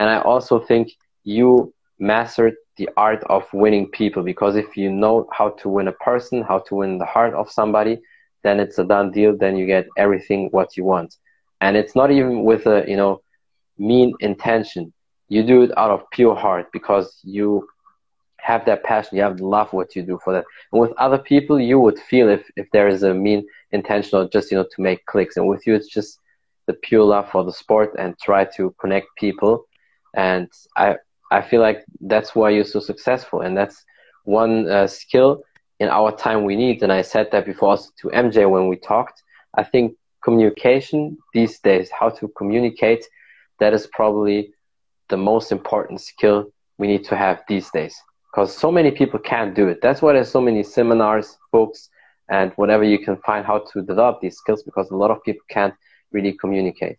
[0.00, 0.88] And I also think
[1.24, 5.92] you mastered the art of winning people because if you know how to win a
[5.92, 8.00] person, how to win the heart of somebody,
[8.42, 9.36] then it's a done deal.
[9.36, 11.16] Then you get everything what you want.
[11.60, 13.20] And it's not even with a, you know,
[13.78, 14.92] mean intention
[15.28, 17.66] you do it out of pure heart because you
[18.38, 20.44] have that passion, you have love what you do for that.
[20.72, 24.28] And with other people, you would feel if, if there is a mean intention or
[24.28, 25.36] just, you know, to make clicks.
[25.36, 26.18] And with you, it's just
[26.66, 29.64] the pure love for the sport and try to connect people.
[30.14, 30.96] And I,
[31.30, 33.40] I feel like that's why you're so successful.
[33.40, 33.84] And that's
[34.24, 35.42] one uh, skill
[35.80, 36.82] in our time we need.
[36.82, 39.22] And I said that before also to MJ when we talked.
[39.56, 43.04] I think communication these days, how to communicate,
[43.60, 44.52] that is probably
[45.08, 47.94] the most important skill we need to have these days
[48.34, 49.78] because so many people can't do it.
[49.80, 51.88] That's why there's so many seminars, books,
[52.28, 55.44] and whatever you can find how to develop these skills because a lot of people
[55.48, 55.74] can't
[56.10, 56.98] really communicate.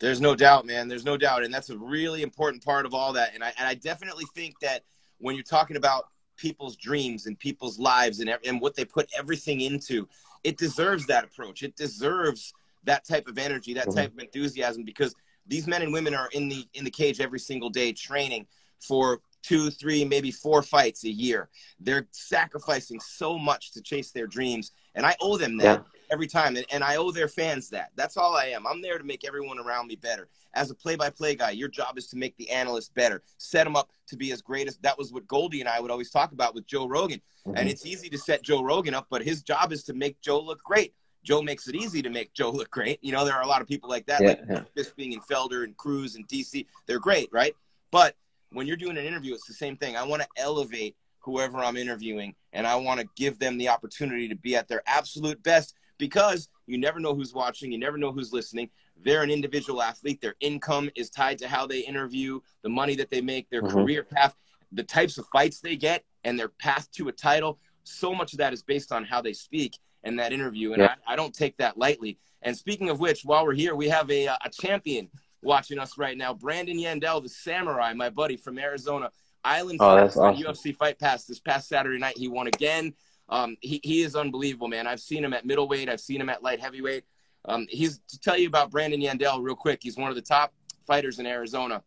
[0.00, 0.88] There's no doubt, man.
[0.88, 3.34] There's no doubt, and that's a really important part of all that.
[3.34, 4.82] And I and I definitely think that
[5.18, 9.60] when you're talking about people's dreams and people's lives and and what they put everything
[9.60, 10.08] into,
[10.42, 11.62] it deserves that approach.
[11.62, 12.52] It deserves
[12.84, 13.98] that type of energy, that mm-hmm.
[13.98, 15.14] type of enthusiasm because
[15.46, 18.46] these men and women are in the in the cage every single day training
[18.80, 21.48] for two, three, maybe four fights a year.
[21.78, 26.00] They're sacrificing so much to chase their dreams, and I owe them that yeah.
[26.10, 26.56] every time.
[26.56, 27.90] And, and I owe their fans that.
[27.94, 28.66] That's all I am.
[28.66, 30.28] I'm there to make everyone around me better.
[30.54, 33.90] As a play-by-play guy, your job is to make the analyst better, set them up
[34.06, 34.78] to be as great as.
[34.78, 37.20] That was what Goldie and I would always talk about with Joe Rogan.
[37.46, 37.58] Mm-hmm.
[37.58, 40.40] And it's easy to set Joe Rogan up, but his job is to make Joe
[40.40, 40.94] look great.
[41.24, 42.98] Joe makes it easy to make Joe look great.
[43.02, 44.84] You know, there are a lot of people like that, yeah, like yeah.
[44.96, 46.66] being and Felder and Cruz and DC.
[46.86, 47.56] They're great, right?
[47.90, 48.14] But
[48.54, 49.96] when you're doing an interview, it's the same thing.
[49.96, 54.28] I want to elevate whoever I'm interviewing, and I want to give them the opportunity
[54.28, 58.12] to be at their absolute best because you never know who's watching, you never know
[58.12, 58.70] who's listening.
[59.02, 60.20] They're an individual athlete.
[60.20, 63.76] Their income is tied to how they interview, the money that they make, their mm-hmm.
[63.76, 64.34] career path,
[64.72, 67.58] the types of fights they get, and their path to a title.
[67.84, 70.94] So much of that is based on how they speak in that interview, and yeah.
[71.06, 72.18] I, I, don't take that lightly.
[72.42, 75.08] And speaking of which, while we're here, we have a, a champion
[75.44, 79.10] watching us right now, Brandon Yandel, the Samurai, my buddy from Arizona.
[79.44, 80.42] Island oh, that's awesome.
[80.42, 82.16] UFC Fight Pass this past Saturday night.
[82.16, 82.94] He won again.
[83.28, 84.86] Um, he, he is unbelievable, man.
[84.86, 85.88] I've seen him at middleweight.
[85.88, 87.04] I've seen him at light heavyweight.
[87.46, 89.80] Um, he's to tell you about Brandon Yandel real quick.
[89.82, 90.54] He's one of the top
[90.86, 91.82] fighters in Arizona,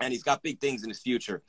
[0.00, 1.42] and he's got big things in his future.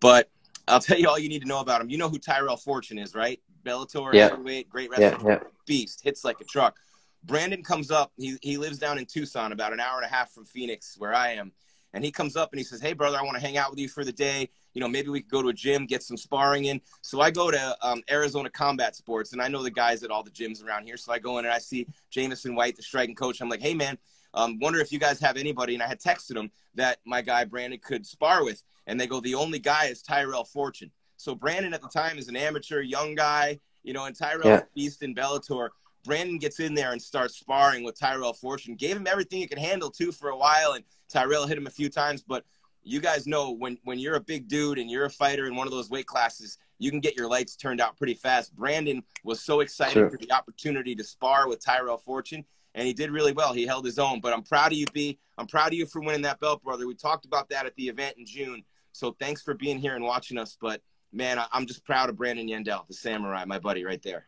[0.00, 0.30] But
[0.68, 1.90] I'll tell you all you need to know about him.
[1.90, 3.40] You know who Tyrell Fortune is, right?
[3.64, 4.28] Bellator, yeah.
[4.28, 5.48] heavyweight, great wrestler, yeah, yeah.
[5.66, 6.76] beast, hits like a truck.
[7.24, 8.12] Brandon comes up.
[8.16, 11.14] He he lives down in Tucson, about an hour and a half from Phoenix, where
[11.14, 11.52] I am.
[11.92, 13.78] And he comes up and he says, "Hey, brother, I want to hang out with
[13.78, 14.50] you for the day.
[14.74, 17.30] You know, maybe we could go to a gym, get some sparring in." So I
[17.30, 20.64] go to um, Arizona Combat Sports, and I know the guys at all the gyms
[20.64, 20.96] around here.
[20.96, 23.40] So I go in and I see Jamison White, the striking coach.
[23.40, 23.96] I'm like, "Hey, man,
[24.34, 27.44] um, wonder if you guys have anybody?" And I had texted him that my guy
[27.44, 31.72] Brandon could spar with, and they go, "The only guy is Tyrell Fortune." So Brandon
[31.72, 34.62] at the time is an amateur, young guy, you know, and Tyrell yeah.
[34.74, 35.68] beast in Bellator.
[36.04, 38.74] Brandon gets in there and starts sparring with Tyrell Fortune.
[38.76, 41.70] Gave him everything he could handle too for a while, and Tyrell hit him a
[41.70, 42.22] few times.
[42.22, 42.44] But
[42.82, 45.66] you guys know when when you're a big dude and you're a fighter in one
[45.66, 48.54] of those weight classes, you can get your lights turned out pretty fast.
[48.54, 50.10] Brandon was so excited sure.
[50.10, 53.52] for the opportunity to spar with Tyrell Fortune, and he did really well.
[53.52, 54.20] He held his own.
[54.20, 55.18] But I'm proud of you, B.
[55.38, 56.86] I'm proud of you for winning that belt, brother.
[56.86, 58.62] We talked about that at the event in June.
[58.92, 60.56] So thanks for being here and watching us.
[60.60, 64.26] But man, I'm just proud of Brandon Yandel, the samurai, my buddy right there.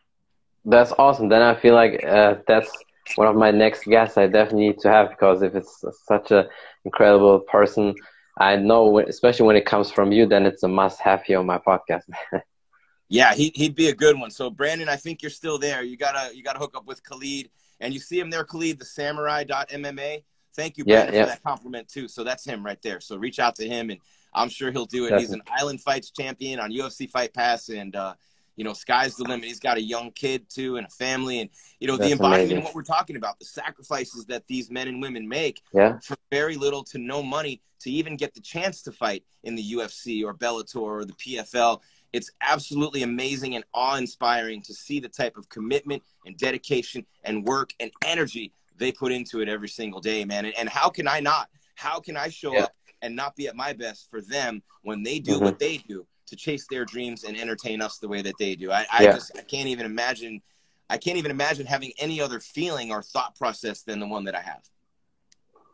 [0.67, 1.29] That's awesome.
[1.29, 2.69] Then I feel like uh, that's
[3.15, 6.45] one of my next guests I definitely need to have because if it's such an
[6.83, 7.95] incredible person,
[8.37, 11.45] I know, especially when it comes from you, then it's a must have here on
[11.45, 12.03] my podcast.
[13.09, 14.29] yeah, he, he'd be a good one.
[14.29, 15.83] So Brandon, I think you're still there.
[15.83, 17.49] You gotta you gotta hook up with Khalid,
[17.79, 20.23] and you see him there, Khalid, the Samurai.mma.
[20.53, 21.25] Thank you, Brandon, yeah, yeah.
[21.25, 22.09] for that compliment too.
[22.09, 22.99] So that's him right there.
[22.99, 23.99] So reach out to him, and
[24.33, 25.11] I'm sure he'll do it.
[25.11, 25.21] Definitely.
[25.21, 28.15] He's an Island Fights champion on UFC Fight Pass, and uh,
[28.57, 29.45] you know, sky's the limit.
[29.45, 32.41] He's got a young kid too and a family, and you know, That's the embodiment
[32.41, 32.57] amazing.
[32.57, 35.99] of what we're talking about, the sacrifices that these men and women make yeah.
[35.99, 39.73] for very little to no money to even get the chance to fight in the
[39.73, 41.79] UFC or Bellator or the PFL.
[42.11, 47.71] It's absolutely amazing and awe-inspiring to see the type of commitment and dedication and work
[47.79, 50.45] and energy they put into it every single day, man.
[50.45, 51.49] And, and how can I not?
[51.75, 52.63] How can I show yeah.
[52.63, 55.43] up and not be at my best for them when they do mm-hmm.
[55.43, 56.07] what they do?
[56.27, 58.71] To chase their dreams and entertain us the way that they do.
[58.71, 59.13] I, I yeah.
[59.13, 60.41] just I can't even imagine
[60.89, 64.35] I can't even imagine having any other feeling or thought process than the one that
[64.35, 64.61] I have.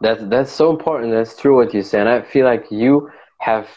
[0.01, 1.11] That's that's so important.
[1.11, 1.99] That's true what you say.
[1.99, 3.67] And I feel like you have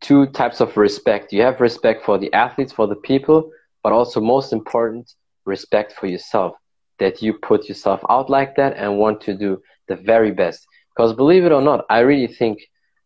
[0.00, 1.32] two types of respect.
[1.32, 3.50] You have respect for the athletes, for the people,
[3.82, 5.14] but also most important,
[5.46, 6.54] respect for yourself.
[7.00, 10.64] That you put yourself out like that and want to do the very best.
[10.94, 12.58] Because believe it or not, I really think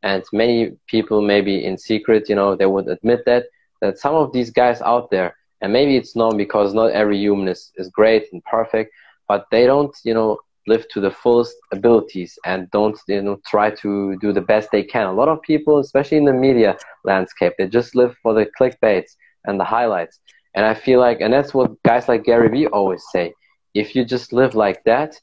[0.03, 3.45] and many people maybe in secret you know they would admit that
[3.81, 7.49] that some of these guys out there and maybe it's known because not every human
[7.49, 8.93] is, is great and perfect
[9.29, 13.71] but they don't you know live to the fullest abilities and don't you know try
[13.71, 15.07] to do the best they can.
[15.07, 19.13] A lot of people especially in the media landscape they just live for the clickbaits
[19.45, 20.21] and the highlights.
[20.55, 23.33] And i feel like and that's what guys like gary vee always say
[23.75, 25.15] if you just live like that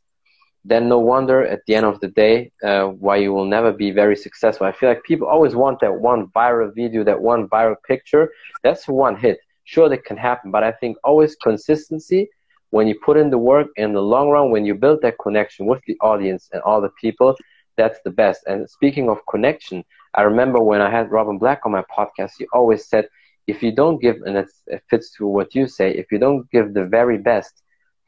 [0.67, 3.91] then no wonder at the end of the day uh, why you will never be
[3.91, 4.65] very successful.
[4.65, 8.31] I feel like people always want that one viral video, that one viral picture.
[8.63, 9.37] That's one hit.
[9.65, 12.29] Sure, that can happen, but I think always consistency.
[12.71, 15.65] When you put in the work in the long run, when you build that connection
[15.67, 17.35] with the audience and all the people,
[17.77, 18.41] that's the best.
[18.47, 19.83] And speaking of connection,
[20.15, 23.07] I remember when I had Robin Black on my podcast, he always said,
[23.47, 26.73] if you don't give, and it fits to what you say, if you don't give
[26.73, 27.61] the very best,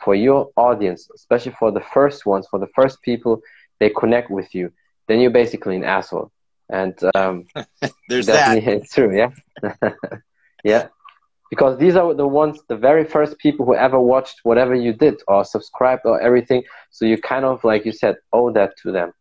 [0.04, 3.42] for your audience, especially for the first ones, for the first people
[3.80, 4.72] they connect with you,
[5.08, 6.32] then you're basically an asshole.
[6.70, 7.46] And um,
[8.10, 8.64] there's that.
[8.64, 9.32] It's true, yeah,
[10.64, 10.88] yeah.
[11.50, 15.22] Because these are the ones, the very first people who ever watched whatever you did
[15.30, 16.64] or subscribed or everything.
[16.92, 19.14] So you kind of, like you said, owe that to them.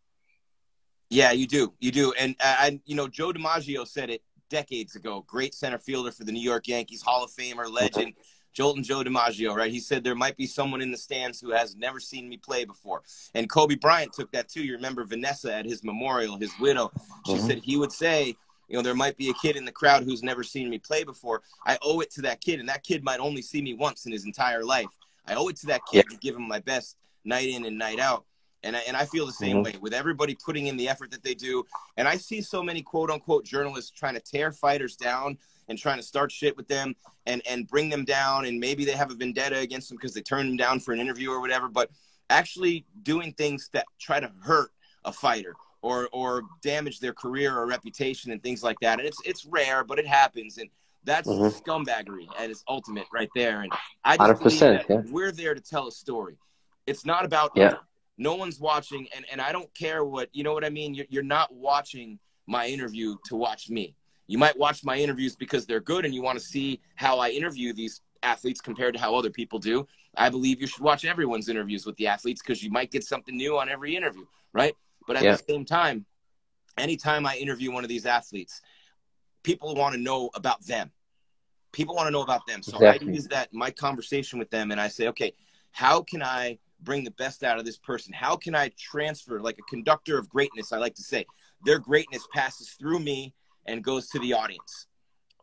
[1.09, 5.25] Yeah, you do, you do, and uh, you know Joe DiMaggio said it decades ago.
[5.25, 8.15] Great center fielder for the New York Yankees, Hall of Famer, legend.
[8.15, 9.71] Mm-hmm Joltin' Joe DiMaggio, right?
[9.71, 12.64] He said there might be someone in the stands who has never seen me play
[12.64, 13.03] before.
[13.35, 14.64] And Kobe Bryant took that too.
[14.64, 16.90] You remember Vanessa at his memorial, his widow.
[17.27, 17.47] She mm-hmm.
[17.47, 18.35] said he would say,
[18.69, 21.05] you know, there might be a kid in the crowd who's never seen me play
[21.05, 21.42] before.
[21.66, 24.12] I owe it to that kid, and that kid might only see me once in
[24.12, 24.88] his entire life.
[25.27, 26.14] I owe it to that kid yeah.
[26.14, 28.25] to give him my best night in and night out.
[28.62, 29.75] And I, and I feel the same mm-hmm.
[29.75, 31.64] way with everybody putting in the effort that they do.
[31.97, 35.96] And I see so many quote unquote journalists trying to tear fighters down and trying
[35.96, 36.94] to start shit with them
[37.26, 38.46] and and bring them down.
[38.46, 41.00] And maybe they have a vendetta against them because they turned them down for an
[41.00, 41.90] interview or whatever but
[42.31, 44.70] actually doing things that try to hurt
[45.05, 48.98] a fighter or or damage their career or reputation and things like that.
[48.98, 50.59] And it's it's rare but it happens.
[50.59, 50.68] And
[51.05, 51.57] that's mm-hmm.
[51.70, 53.62] scumbaggery at its ultimate right there.
[53.62, 53.72] And
[54.05, 55.02] i just believe that yeah.
[55.11, 56.37] we're there to tell a story.
[56.87, 57.74] It's not about yeah.
[58.18, 59.07] no one's watching.
[59.14, 60.94] And and i don't care what you know what i mean?
[60.94, 63.94] You're, you're not watching my interview to watch me
[64.27, 67.31] you might watch my interviews because they're good and you want to see how I
[67.31, 69.87] interview these athletes compared to how other people do.
[70.17, 73.37] I believe you should watch everyone's interviews with the athletes because you might get something
[73.37, 74.75] new on every interview, right?
[75.07, 75.33] But at yeah.
[75.33, 76.07] the same time,
[76.77, 78.62] anytime I interview one of these athletes,
[79.43, 80.91] people want to know about them.
[81.73, 82.62] People want to know about them.
[82.62, 83.11] So exactly.
[83.11, 85.33] I use that my conversation with them and I say, okay,
[85.73, 88.12] how can I bring the best out of this person?
[88.12, 91.27] How can I transfer, like a conductor of greatness, I like to say,
[91.65, 93.35] their greatness passes through me
[93.66, 94.87] and goes to the audience.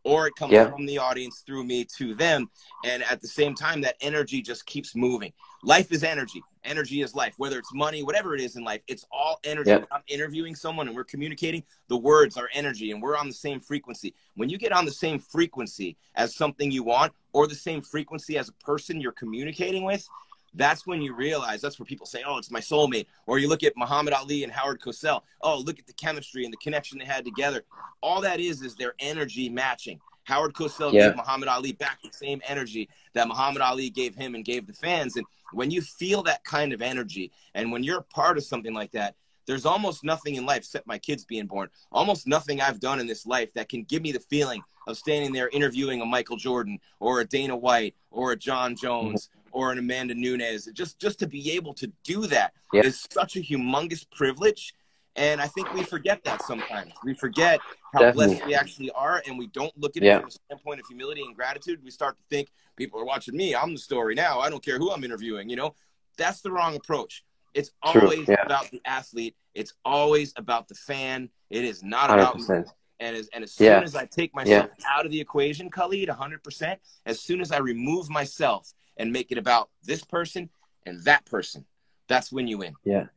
[0.05, 0.69] Or it comes yeah.
[0.69, 2.49] from the audience through me to them.
[2.83, 5.31] And at the same time that energy just keeps moving.
[5.63, 6.43] Life is energy.
[6.65, 7.35] Energy is life.
[7.37, 9.69] Whether it's money whatever it is in life it's all energy.
[9.69, 9.85] Yeah.
[9.91, 13.61] i'm interviewing someone and we're communicating the words are energy and we're on the same
[13.61, 14.13] frequency.
[14.35, 18.37] When you get on the same frequency as something you want or the same frequency
[18.37, 20.05] as a person you're communicating with
[20.53, 23.63] that's when you realize that's where people say, "Oh, it's my soulmate." Or you look
[23.63, 25.21] at Muhammad Ali and Howard Cosell.
[25.41, 27.63] Oh, look at the chemistry and the connection they had together.
[28.01, 29.99] All that is is their energy matching.
[30.25, 31.07] Howard Cosell yeah.
[31.07, 34.73] gave Muhammad Ali back the same energy that Muhammad Ali gave him and gave the
[34.73, 35.17] fans.
[35.17, 38.73] And when you feel that kind of energy, and when you're a part of something
[38.73, 42.79] like that, there's almost nothing in life, except my kids being born, almost nothing I've
[42.79, 46.05] done in this life that can give me the feeling of standing there interviewing a
[46.05, 50.67] Michael Jordan or a Dana White or a Jon Jones or an Amanda Nunes.
[50.73, 52.81] Just just to be able to do that yeah.
[52.81, 54.73] is such a humongous privilege.
[55.15, 56.91] And I think we forget that sometimes.
[57.03, 57.59] We forget
[57.93, 58.25] how Definitely.
[58.35, 61.21] blessed we actually are, and we don't look at it from a standpoint of humility
[61.21, 61.81] and gratitude.
[61.83, 63.55] We start to think people are watching me.
[63.55, 64.39] I'm the story now.
[64.39, 65.49] I don't care who I'm interviewing.
[65.49, 65.75] You know,
[66.17, 67.23] that's the wrong approach.
[67.53, 68.41] It's always yeah.
[68.43, 69.35] about the athlete.
[69.53, 71.29] It's always about the fan.
[71.51, 72.13] It is not 100%.
[72.13, 72.71] about me.
[72.99, 73.81] And as, and as soon yeah.
[73.81, 74.85] as I take myself yeah.
[74.89, 79.37] out of the equation, Khalid, 100%, as soon as I remove myself and make it
[79.37, 80.49] about this person
[80.85, 81.65] and that person.
[82.07, 82.75] That's when you win.
[82.83, 83.07] Yeah.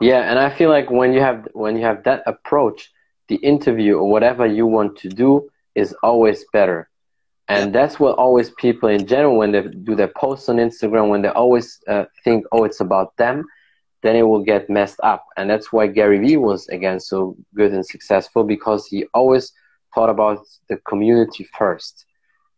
[0.00, 2.90] Yeah, and I feel like when you have when you have that approach,
[3.28, 6.88] the interview or whatever you want to do is always better.
[7.48, 11.22] And that's what always people in general, when they do their posts on Instagram, when
[11.22, 13.44] they always uh, think, oh, it's about them,
[14.02, 15.26] then it will get messed up.
[15.36, 19.52] And that's why Gary Vee was, again, so good and successful because he always
[19.94, 22.06] thought about the community first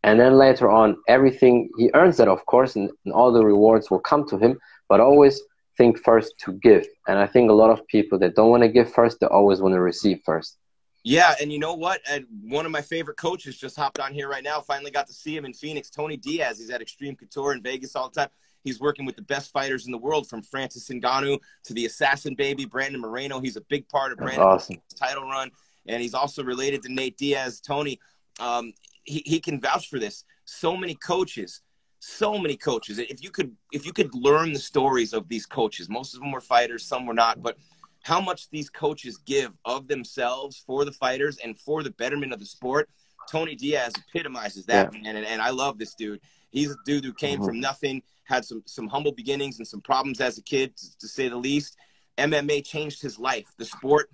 [0.04, 3.90] and then later on everything he earns that of course and, and, all the rewards
[3.90, 4.56] will come to him
[4.88, 5.40] but always
[5.76, 6.86] think first to give.
[7.08, 9.60] And i think a lot of people that don't want to give first they always
[9.60, 10.58] want to receive first.
[11.02, 12.00] Yeah and you know what?
[12.08, 14.60] And one of my favorite coaches just hopped on here right now.
[14.60, 15.90] Finally got to see him in phoenix.
[15.90, 18.30] Tony diaz he's at Xtreme Couture in vegas all the time.
[18.62, 22.34] He's working with the best fighters in the world, from Francis Ngannou to the assassin
[22.34, 23.38] baby, Brandon Moreno.
[23.38, 24.80] He's a big part of Brandon's awesome.
[24.98, 25.50] title run,
[25.86, 27.60] and he's also related to Nate Diaz.
[27.60, 28.00] Tony,
[28.40, 28.72] um,
[29.04, 30.24] he, he can vouch for this.
[30.44, 31.60] So many coaches,
[31.98, 32.98] so many coaches.
[32.98, 36.32] If you could if you could learn the stories of these coaches, most of them
[36.32, 37.56] were fighters, some were not, but
[38.02, 42.38] how much these coaches give of themselves for the fighters and for the betterment of
[42.38, 42.88] the sport.
[43.30, 45.00] Tony Diaz epitomizes that, yeah.
[45.00, 45.16] man.
[45.16, 46.20] And, and I love this dude.
[46.50, 47.46] He's a dude who came mm-hmm.
[47.46, 51.08] from nothing, had some some humble beginnings and some problems as a kid, to, to
[51.08, 51.76] say the least.
[52.18, 53.46] MMA changed his life.
[53.58, 54.10] The sport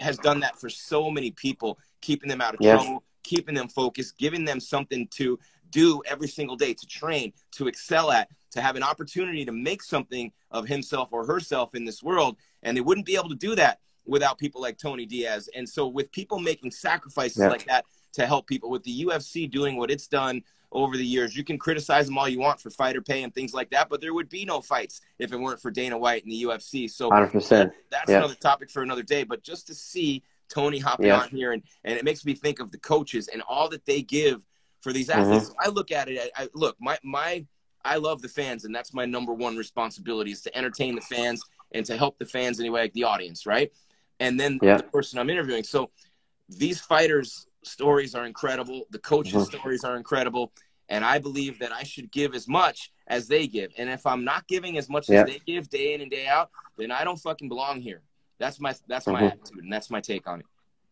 [0.00, 2.76] has done that for so many people, keeping them out of yeah.
[2.76, 5.38] trouble, keeping them focused, giving them something to
[5.70, 9.82] do every single day, to train, to excel at, to have an opportunity to make
[9.82, 12.36] something of himself or herself in this world.
[12.62, 15.48] And they wouldn't be able to do that without people like Tony Diaz.
[15.54, 17.48] And so, with people making sacrifices yeah.
[17.48, 21.36] like that to help people, with the UFC doing what it's done over the years,
[21.36, 24.00] you can criticize them all you want for fighter pay and things like that, but
[24.00, 26.90] there would be no fights if it weren't for Dana White and the UFC.
[26.90, 27.70] So, 100%.
[27.90, 28.18] that's yeah.
[28.18, 29.22] another topic for another day.
[29.22, 31.20] But just to see Tony hopping yeah.
[31.20, 34.02] on here, and, and it makes me think of the coaches and all that they
[34.02, 34.44] give
[34.80, 35.50] for these athletes.
[35.50, 35.68] Mm-hmm.
[35.68, 36.30] I look at it.
[36.36, 37.46] I, I, look, my my
[37.84, 41.42] I love the fans, and that's my number one responsibility is to entertain the fans
[41.72, 43.72] and to help the fans anyway, like the audience, right?
[44.18, 44.76] And then yeah.
[44.76, 45.64] the person I'm interviewing.
[45.64, 45.90] So
[46.48, 48.82] these fighters' stories are incredible.
[48.90, 49.56] The coaches' mm-hmm.
[49.58, 50.52] stories are incredible.
[50.88, 53.70] And I believe that I should give as much as they give.
[53.78, 55.20] And if I'm not giving as much yeah.
[55.20, 58.02] as they give day in and day out, then I don't fucking belong here.
[58.40, 59.26] That's my that's my mm-hmm.
[59.26, 60.46] attitude, and that's my take on it.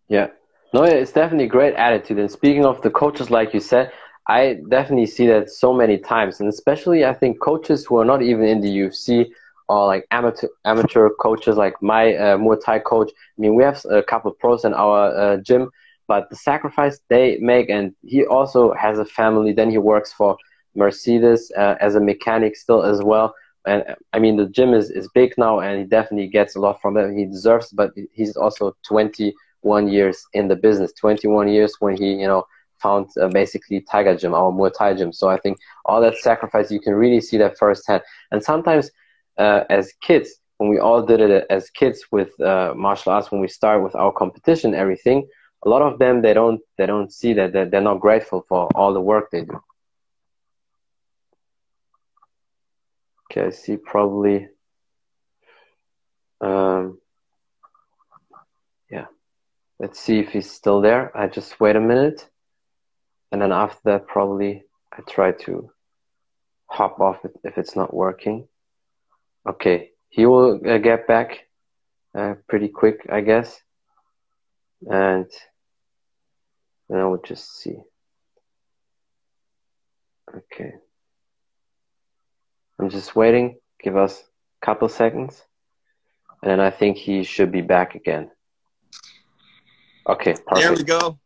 [0.08, 0.28] Yeah,
[0.74, 2.18] no, it's definitely a great attitude.
[2.18, 3.90] And speaking of the coaches, like you said,
[4.28, 8.20] I definitely see that so many times, and especially I think coaches who are not
[8.20, 9.30] even in the UFC
[9.66, 13.10] or like amateur amateur coaches, like my uh, Muay Thai coach.
[13.10, 15.70] I mean, we have a couple of pros in our uh, gym,
[16.06, 19.54] but the sacrifice they make, and he also has a family.
[19.54, 20.36] Then he works for
[20.74, 23.34] Mercedes uh, as a mechanic still as well
[23.68, 26.80] and I mean the gym is, is big now and he definitely gets a lot
[26.80, 27.14] from it.
[27.14, 30.92] He deserves, but he's also 21 years in the business.
[30.94, 32.44] 21 years when he you know
[32.78, 35.12] found uh, basically Tiger Gym, our Muay Thai gym.
[35.12, 38.02] So I think all that sacrifice you can really see that firsthand.
[38.30, 38.90] And sometimes
[39.36, 43.40] uh, as kids, when we all did it as kids with uh, martial arts, when
[43.40, 45.26] we start with our competition, everything,
[45.64, 48.68] a lot of them they don't they don't see that they're, they're not grateful for
[48.74, 49.60] all the work they do.
[53.38, 54.48] Okay, I see probably.
[56.40, 56.98] Um,
[58.90, 59.06] yeah,
[59.78, 61.16] let's see if he's still there.
[61.16, 62.28] I just wait a minute,
[63.30, 65.70] and then after that, probably I try to
[66.66, 68.48] hop off if it's not working.
[69.48, 71.46] Okay, he will uh, get back
[72.16, 73.60] uh, pretty quick, I guess.
[74.88, 75.26] And
[76.88, 77.76] then we'll just see.
[80.34, 80.74] Okay.
[82.80, 83.58] I'm just waiting.
[83.82, 84.22] Give us
[84.62, 85.44] a couple seconds.
[86.42, 88.30] And then I think he should be back again.
[90.08, 90.56] Okay, perfect.
[90.56, 91.18] There we go.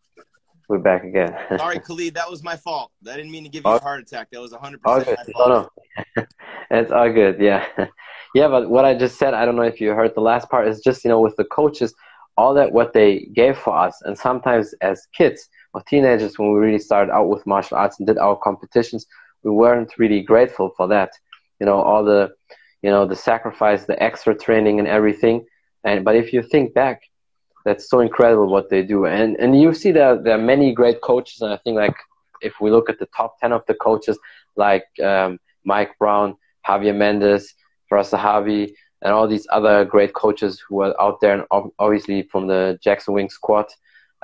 [0.68, 1.36] We're back again.
[1.58, 2.90] Sorry, Khalid, that was my fault.
[3.06, 4.28] I didn't mean to give you a heart attack.
[4.32, 5.16] That was 100% all good.
[5.18, 5.48] my fault.
[5.48, 5.70] No,
[6.16, 6.26] no.
[6.70, 7.38] it's all good.
[7.38, 7.66] Yeah.
[8.34, 10.66] yeah, but what I just said, I don't know if you heard the last part,
[10.66, 11.94] is just, you know, with the coaches,
[12.38, 14.00] all that what they gave for us.
[14.02, 18.06] And sometimes as kids or teenagers, when we really started out with martial arts and
[18.06, 19.06] did our competitions,
[19.42, 21.10] we weren't really grateful for that.
[21.62, 22.22] You know, all the,
[22.84, 25.36] you know, the sacrifice, the extra training and everything.
[25.84, 26.98] And, but if you think back,
[27.64, 28.98] that's so incredible what they do.
[29.06, 31.98] And and you see that there are many great coaches, and I think like
[32.48, 34.18] if we look at the top ten of the coaches,
[34.56, 35.38] like um,
[35.72, 36.28] Mike Brown,
[36.66, 37.44] Javier Mendez,
[37.86, 38.62] Firas Zahabi,
[39.02, 41.44] and all these other great coaches who are out there, and
[41.78, 43.66] obviously from the Jackson Wink squad.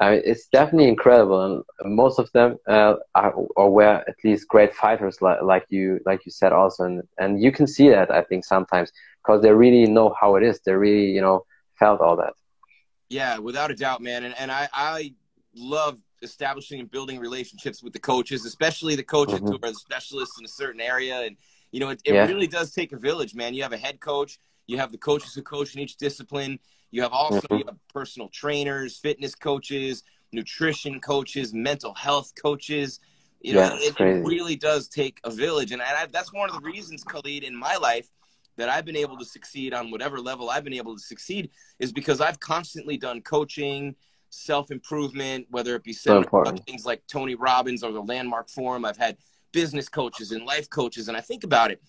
[0.00, 4.46] I mean, it's definitely incredible, and most of them uh, are or were at least
[4.46, 8.10] great fighters, like, like you like you said also, and and you can see that
[8.10, 8.92] I think sometimes
[9.22, 10.60] because they really know how it is.
[10.60, 11.44] They really you know
[11.78, 12.34] felt all that.
[13.08, 14.24] Yeah, without a doubt, man.
[14.24, 15.14] And and I, I
[15.54, 19.48] love establishing and building relationships with the coaches, especially the coaches mm-hmm.
[19.48, 21.22] who are the specialists in a certain area.
[21.22, 21.36] And
[21.72, 22.26] you know, it, it yeah.
[22.26, 23.54] really does take a village, man.
[23.54, 26.58] You have a head coach, you have the coaches who coach in each discipline.
[26.90, 27.56] You have also mm-hmm.
[27.56, 33.00] you have personal trainers, fitness coaches, nutrition coaches, mental health coaches.
[33.40, 36.56] You know, yeah, it, it, really does take a village, and I, that's one of
[36.56, 38.08] the reasons, Khalid, in my life
[38.56, 41.92] that I've been able to succeed on whatever level I've been able to succeed is
[41.92, 43.94] because I've constantly done coaching,
[44.30, 46.22] self improvement, whether it be so
[46.66, 48.84] things like Tony Robbins or the Landmark Forum.
[48.84, 49.16] I've had
[49.52, 51.80] business coaches and life coaches, and I think about it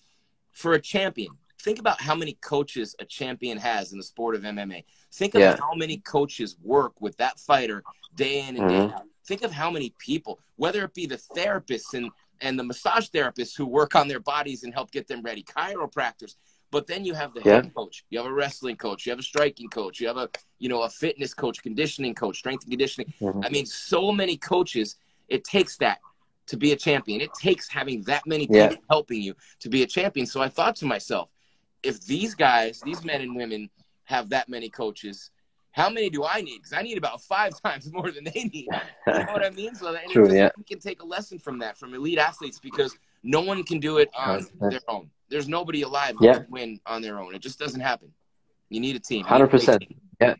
[0.52, 1.32] for a champion.
[1.60, 4.84] Think about how many coaches a champion has in the sport of MMA.
[5.12, 7.82] Think of how many coaches work with that fighter
[8.14, 8.88] day in and mm-hmm.
[8.88, 9.04] day out.
[9.26, 13.54] Think of how many people, whether it be the therapists and and the massage therapists
[13.54, 16.36] who work on their bodies and help get them ready, chiropractors.
[16.70, 17.56] But then you have the yeah.
[17.56, 20.30] head coach, you have a wrestling coach, you have a striking coach, you have a
[20.58, 23.12] you know a fitness coach, conditioning coach, strength and conditioning.
[23.20, 23.44] Mm-hmm.
[23.44, 24.96] I mean, so many coaches.
[25.28, 26.00] It takes that
[26.46, 27.20] to be a champion.
[27.20, 28.76] It takes having that many people yeah.
[28.88, 30.26] helping you to be a champion.
[30.26, 31.28] So I thought to myself,
[31.82, 33.70] if these guys, these men and women,
[34.04, 35.30] have that many coaches,
[35.72, 36.58] how many do I need?
[36.58, 38.68] Because I need about five times more than they need.
[39.06, 39.74] You know what I mean?
[39.74, 40.50] So that, True, just, yeah.
[40.56, 43.98] we can take a lesson from that from elite athletes because no one can do
[43.98, 45.10] it on their own.
[45.28, 46.34] There's nobody alive who yeah.
[46.34, 47.34] can win on their own.
[47.34, 48.12] It just doesn't happen.
[48.68, 49.24] You need a team.
[49.24, 49.84] Hundred percent.
[50.20, 50.34] Yeah,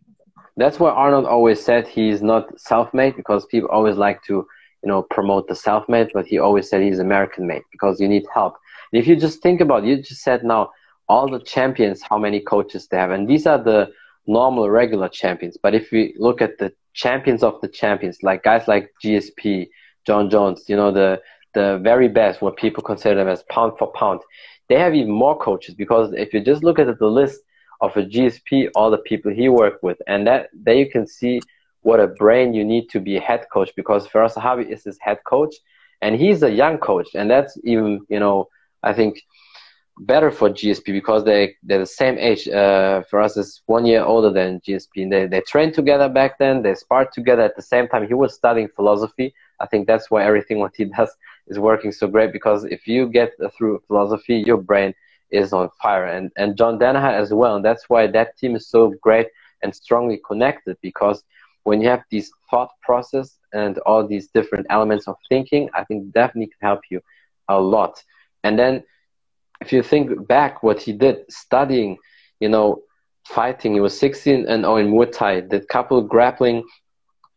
[0.56, 4.34] that's why Arnold always said he's not self-made because people always like to,
[4.82, 8.56] you know, promote the self-made, but he always said he's American-made because you need help.
[8.92, 10.70] And if you just think about, it, you just said now
[11.10, 13.90] all the champions, how many coaches they have, and these are the
[14.28, 15.56] normal, regular champions.
[15.60, 19.68] But if we look at the champions of the champions, like guys like GSP,
[20.06, 21.20] Jon Jones, you know, the
[21.52, 24.20] the very best, what people consider them as pound for pound,
[24.68, 25.74] they have even more coaches.
[25.74, 27.40] Because if you just look at the list
[27.80, 31.40] of a GSP, all the people he worked with, and that there you can see
[31.82, 33.70] what a brain you need to be a head coach.
[33.74, 35.54] Because Firas Zahabi is his head coach,
[36.02, 38.48] and he's a young coach, and that's even you know
[38.84, 39.20] I think
[40.00, 42.48] better for GSP because they they're the same age.
[42.48, 46.62] Uh, us, is one year older than GSP, and they they trained together back then.
[46.62, 48.06] They sparred together at the same time.
[48.06, 49.34] He was studying philosophy.
[49.60, 51.14] I think that's why everything what he does
[51.46, 54.94] is working so great because if you get through philosophy, your brain
[55.30, 56.06] is on fire.
[56.06, 57.56] And and John Danaher as well.
[57.56, 59.28] And that's why that team is so great
[59.62, 61.22] and strongly connected because
[61.64, 66.12] when you have these thought process and all these different elements of thinking, I think
[66.12, 67.02] definitely can help you
[67.48, 68.02] a lot.
[68.44, 68.82] And then
[69.60, 71.98] if you think back what he did studying,
[72.40, 72.82] you know,
[73.26, 76.64] fighting, he was 16 and 0 in Muay Thai, did couple grappling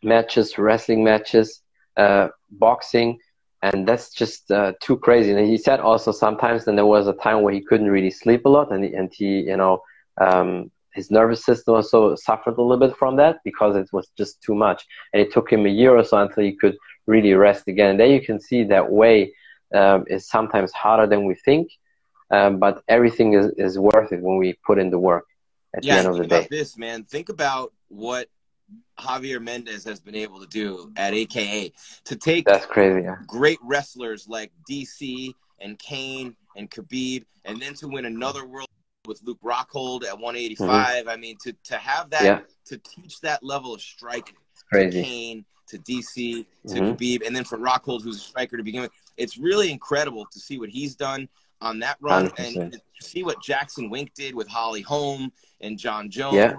[0.04, 1.62] matches, wrestling matches,
[1.98, 3.20] uh, boxing,
[3.62, 5.32] and that's just uh, too crazy.
[5.32, 8.46] And he said also sometimes then there was a time where he couldn't really sleep
[8.46, 9.82] a lot, and he, and he you know
[10.20, 14.42] um, his nervous system also suffered a little bit from that because it was just
[14.42, 17.68] too much, and it took him a year or so until he could really rest
[17.68, 17.92] again.
[17.92, 19.34] And there you can see that way
[19.74, 21.70] um, is sometimes harder than we think,
[22.32, 25.26] um, but everything is, is worth it when we put in the work.
[25.76, 28.28] At yeah, the end of the day, this man, think about what
[29.00, 31.74] Javier Mendez has been able to do at AKA
[32.06, 33.04] to take that's crazy.
[33.04, 33.16] Yeah.
[33.26, 38.68] Great wrestlers like DC and Cain and Khabib, and then to win another world
[39.08, 40.68] with Luke Rockhold at 185.
[40.68, 41.10] Mm-hmm.
[41.10, 42.40] I mean, to to have that yeah.
[42.66, 44.36] to teach that level of striking
[44.72, 46.86] to Cain to DC to mm-hmm.
[46.86, 50.40] Khabib, and then for Rockhold, who's a striker to begin with, it's really incredible to
[50.40, 51.28] see what he's done.
[51.64, 52.56] On that run 100%.
[52.58, 56.56] and see what Jackson Wink did with Holly Holm and Jon Jones, yeah.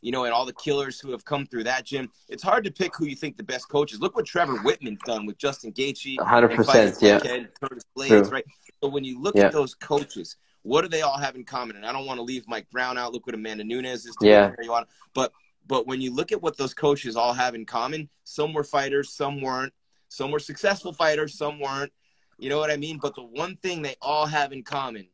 [0.00, 2.10] you know, and all the killers who have come through that gym.
[2.28, 4.00] It's hard to pick who you think the best coach is.
[4.00, 7.44] Look what Trevor Wittman's done with Justin Gaethje, 100%, yeah.
[7.62, 8.44] Curtis Blaydes, right?
[8.82, 9.46] So when you look yeah.
[9.46, 11.76] at those coaches, what do they all have in common?
[11.76, 13.12] And I don't want to leave Mike Brown out.
[13.12, 14.32] Look what Amanda Nunes is doing.
[14.32, 14.82] Yeah.
[15.14, 15.32] But
[15.66, 19.12] but when you look at what those coaches all have in common, some were fighters,
[19.12, 19.72] some weren't.
[20.08, 21.92] Some were successful fighters, some weren't.
[22.38, 22.98] You know what I mean?
[22.98, 25.08] But the one thing they all have in common,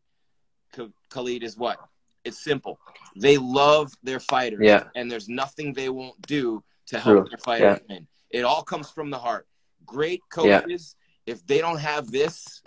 [1.10, 1.78] Khalid, is what?
[2.24, 2.78] It's simple.
[3.16, 4.60] They love their fighters.
[4.62, 4.84] Yeah.
[4.94, 7.28] And there's nothing they won't do to help True.
[7.30, 7.94] their fighters yeah.
[7.94, 8.06] win.
[8.30, 9.46] It all comes from the heart.
[9.86, 10.96] Great coaches,
[11.26, 11.34] yeah.
[11.34, 12.62] if they don't have this,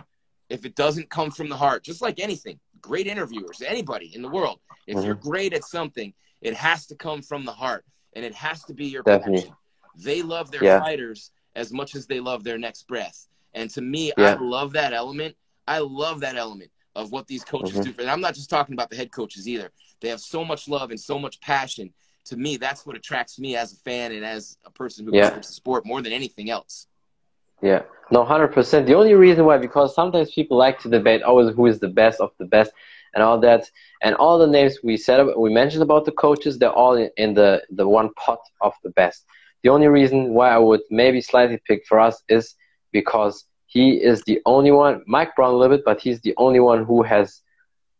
[0.49, 4.29] if it doesn't come from the heart, just like anything, great interviewers, anybody in the
[4.29, 5.05] world, if mm-hmm.
[5.05, 7.83] you're great at something, it has to come from the heart
[8.15, 9.41] and it has to be your Definitely.
[9.41, 9.55] passion.
[9.97, 10.79] They love their yeah.
[10.79, 13.27] fighters as much as they love their next breath.
[13.57, 14.35] And to me, yeah.
[14.35, 15.35] I love that element.
[15.67, 17.83] I love that element of what these coaches mm-hmm.
[17.83, 17.93] do.
[17.93, 19.71] For, and I'm not just talking about the head coaches either.
[19.99, 21.91] They have so much love and so much passion.
[22.25, 25.29] To me, that's what attracts me as a fan and as a person who yeah.
[25.29, 26.87] covers the sport more than anything else.
[27.61, 27.81] Yeah,
[28.11, 28.85] no, hundred percent.
[28.85, 32.21] The only reason why, because sometimes people like to debate always who is the best
[32.21, 32.71] of the best
[33.15, 33.63] and all that,
[34.03, 37.33] and all the names we said we mentioned about the coaches, they're all in, in
[37.33, 39.25] the the one pot of the best.
[39.63, 42.55] The only reason why I would maybe slightly pick Firas is
[42.91, 46.59] because he is the only one, Mike Brown a little bit, but he's the only
[46.59, 47.41] one who has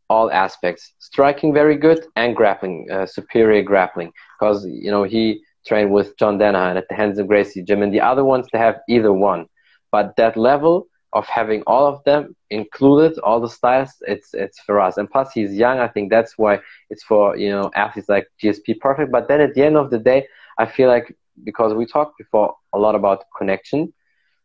[0.10, 4.12] all aspects striking very good and grappling, uh, superior grappling.
[4.40, 8.02] Because, you know, he trained with John Danaher at the Renzo Gracie gym, and the
[8.02, 9.48] other ones, they have either one.
[9.92, 14.98] But that level of having all of them included, all the styles, it's it's Firas.
[14.98, 15.80] And plus, he's young.
[15.80, 16.60] I think that's why
[16.90, 19.12] it's for you know athletes like GSP perfect.
[19.12, 20.28] But then at the end of the day,
[20.58, 23.94] I feel like because we talked before a lot about connection,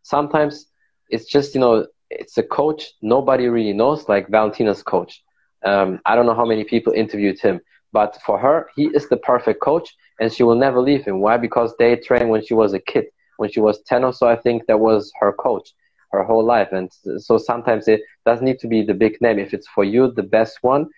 [0.02, 0.66] sometimes
[1.08, 5.22] it's just you know it's a coach nobody really knows like Valentina's coach.
[5.64, 7.60] Um, I don't know how many people interviewed him,
[7.92, 11.20] but for her, he is the perfect coach, and she will never leave him.
[11.20, 11.36] Why?
[11.36, 14.28] Because they trained when she was a kid, when she was ten or so.
[14.28, 15.72] I think that was her coach
[16.10, 19.38] her whole life, and so sometimes it doesn't need to be the big name.
[19.38, 20.88] If it's for you the best one,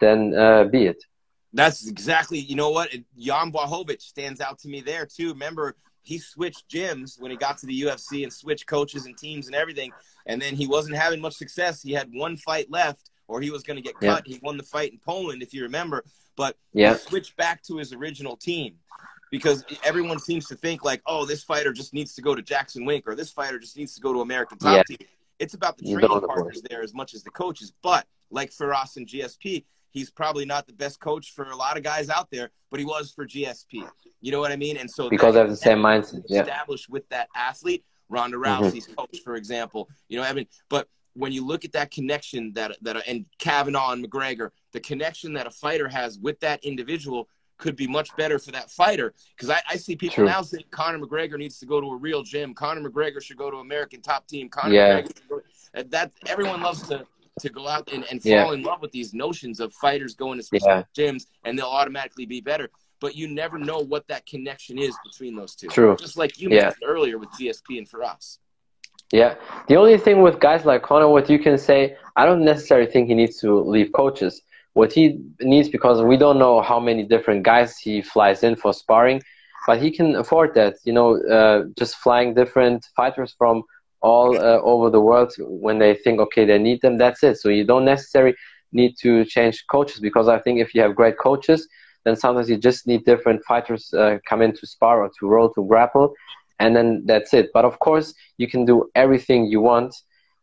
[0.00, 1.02] then uh, be it.
[1.52, 2.90] That's exactly, you know what?
[3.18, 5.30] Jan Blachowicz stands out to me there too.
[5.30, 9.46] Remember, he switched gyms when he got to the UFC and switched coaches and teams
[9.46, 9.92] and everything.
[10.26, 11.82] And then he wasn't having much success.
[11.82, 14.26] He had one fight left, or he was going to get cut.
[14.26, 14.34] Yeah.
[14.34, 16.04] He won the fight in Poland, if you remember.
[16.36, 16.94] But yeah.
[16.94, 18.74] he switched back to his original team
[19.30, 22.84] because everyone seems to think like, oh, this fighter just needs to go to Jackson
[22.84, 24.82] Wink or this fighter just needs to go to American Top yeah.
[24.96, 25.06] Team.
[25.38, 27.72] It's about the training partners there as much as the coaches.
[27.82, 31.82] But like Firas and GSP, he's probably not the best coach for a lot of
[31.82, 33.86] guys out there, but he was for GSP.
[34.20, 34.76] You know what I mean?
[34.76, 36.40] And so because they have the same mindset, yeah.
[36.40, 38.64] established with that athlete, Ronda mm-hmm.
[38.64, 38.94] Rousey's mm-hmm.
[38.94, 39.88] coach, for example.
[40.08, 43.92] You know, I mean, but when you look at that connection that that and Kavanagh
[43.92, 47.28] and McGregor, the connection that a fighter has with that individual
[47.58, 49.12] could be much better for that fighter.
[49.36, 50.24] Because I, I, see people True.
[50.24, 52.54] now saying Conor McGregor needs to go to a real gym.
[52.54, 54.48] Conor McGregor should go to American Top Team.
[54.48, 55.02] Conor yeah.
[55.02, 57.06] McGregor, that everyone loves to
[57.40, 58.52] to go out and, and fall yeah.
[58.52, 61.10] in love with these notions of fighters going to specific yeah.
[61.10, 62.70] gyms and they'll automatically be better.
[63.00, 65.68] But you never know what that connection is between those two.
[65.68, 65.96] True.
[65.98, 66.64] Just like you yeah.
[66.64, 68.38] mentioned earlier with GSP and Firas.
[69.12, 69.34] Yeah.
[69.68, 73.08] The only thing with guys like Conor, what you can say, I don't necessarily think
[73.08, 74.42] he needs to leave coaches.
[74.74, 78.72] What he needs, because we don't know how many different guys he flies in for
[78.72, 79.20] sparring,
[79.66, 80.76] but he can afford that.
[80.84, 83.64] You know, uh, just flying different fighters from
[84.00, 87.36] all uh, over the world when they think okay they need them that's it.
[87.36, 88.34] So you don't necessarily
[88.72, 91.66] need to change coaches because i think if you have great coaches
[92.04, 95.52] then sometimes you just need different fighters uh, come in to spar or to roll
[95.52, 96.14] to grapple
[96.60, 97.50] and then that's it.
[97.52, 99.94] But of course you can do everything you want.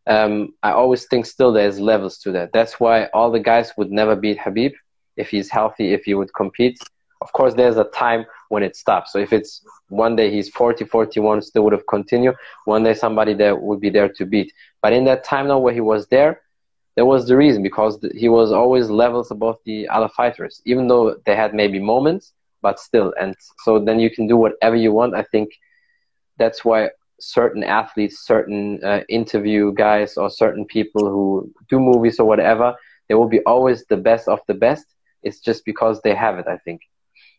[0.06, 2.52] Um, i always think still there's levels to that.
[2.52, 4.72] That's why all the guys would never beat Khabib
[5.16, 6.78] if he's healthy if he would compete.
[7.20, 9.12] Of course there's a time when it stops.
[9.12, 12.34] So if it's one day he's 40 41 still would have continued.
[12.64, 14.52] One day somebody that would be there to beat.
[14.82, 16.40] But in that time now where he was there
[16.96, 21.16] there was the reason because he was always levels above the other fighters even though
[21.26, 23.14] they had maybe moments but still.
[23.20, 25.14] And so then you can do whatever you want.
[25.14, 25.50] I think
[26.38, 26.90] that's why
[27.20, 32.74] certain athletes certain uh, interview guys or certain people who do movies or whatever
[33.08, 34.86] they will be always the best of the best.
[35.22, 36.80] It's just because they have it i think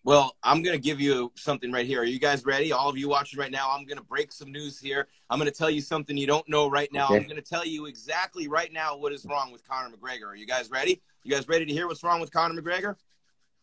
[0.03, 2.01] well, I'm going to give you something right here.
[2.01, 2.71] Are you guys ready?
[2.71, 5.07] All of you watching right now, I'm going to break some news here.
[5.29, 7.05] I'm going to tell you something you don't know right now.
[7.05, 7.17] Okay.
[7.17, 10.27] I'm going to tell you exactly right now what is wrong with Conor McGregor.
[10.27, 11.01] Are you guys ready?
[11.23, 12.95] You guys ready to hear what's wrong with Conor McGregor?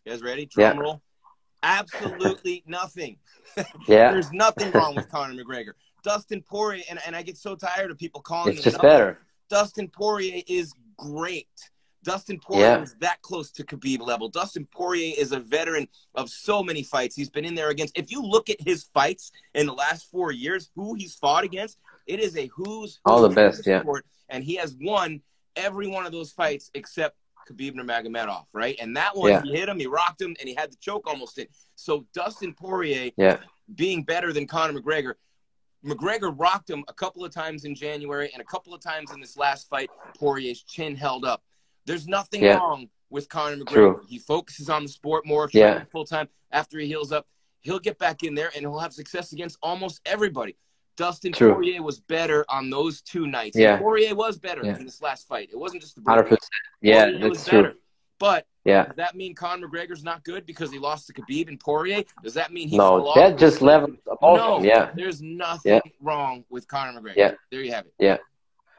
[0.05, 0.47] You guys ready?
[0.47, 0.83] Drum yeah.
[0.83, 1.03] roll.
[1.63, 3.17] Absolutely nothing.
[3.89, 4.13] yeah.
[4.13, 5.73] There's nothing wrong with Conor McGregor.
[6.03, 9.19] Dustin Poirier, and, and I get so tired of people calling it's just better.
[9.49, 11.49] Dustin Poirier is great.
[12.07, 12.83] Dustin Poirier yeah.
[12.83, 14.29] is that close to Khabib level.
[14.29, 17.17] Dustin Poirier is a veteran of so many fights.
[17.17, 17.99] He's been in there against.
[17.99, 21.79] If you look at his fights in the last four years, who he's fought against,
[22.07, 23.81] it is a who's, all the best, yeah.
[23.81, 25.21] Sport, and he has won
[25.57, 27.17] every one of those fights except
[27.51, 28.77] Khabib Nurmagomedov, right?
[28.81, 29.43] And that one, yeah.
[29.43, 31.47] he hit him, he rocked him, and he had the choke almost in.
[31.75, 33.39] So Dustin Poirier, yeah.
[33.75, 35.15] being better than Conor McGregor,
[35.85, 39.21] McGregor rocked him a couple of times in January and a couple of times in
[39.21, 39.91] this last fight.
[40.17, 41.43] Poirier's chin held up.
[41.87, 42.57] There's nothing yeah.
[42.57, 43.73] wrong with Conor McGregor.
[43.73, 44.01] True.
[44.09, 45.85] He focuses on the sport more, yeah.
[45.93, 46.29] full time.
[46.53, 47.27] After he heals up,
[47.61, 50.57] he'll get back in there and he'll have success against almost everybody.
[50.97, 51.55] Dustin True.
[51.55, 53.57] Poirier was better on those two nights.
[53.57, 53.79] Yeah.
[53.79, 54.77] Poirier was better yeah.
[54.77, 55.51] in this last fight.
[55.53, 56.37] It wasn't just the 100%.
[56.81, 57.63] Yeah, Poirier that's true.
[57.63, 57.75] Better.
[58.19, 58.87] But yeah.
[58.87, 62.03] does that mean Conor McGregor's not good because he lost to Khabib and Poirier?
[62.23, 63.13] Does that mean he no?
[63.15, 64.91] That just levels no, Yeah.
[64.95, 65.93] There's nothing yeah.
[66.01, 67.17] wrong with Conor McGregor.
[67.17, 67.33] Yeah.
[67.51, 67.93] There you have it.
[67.99, 68.17] Yeah.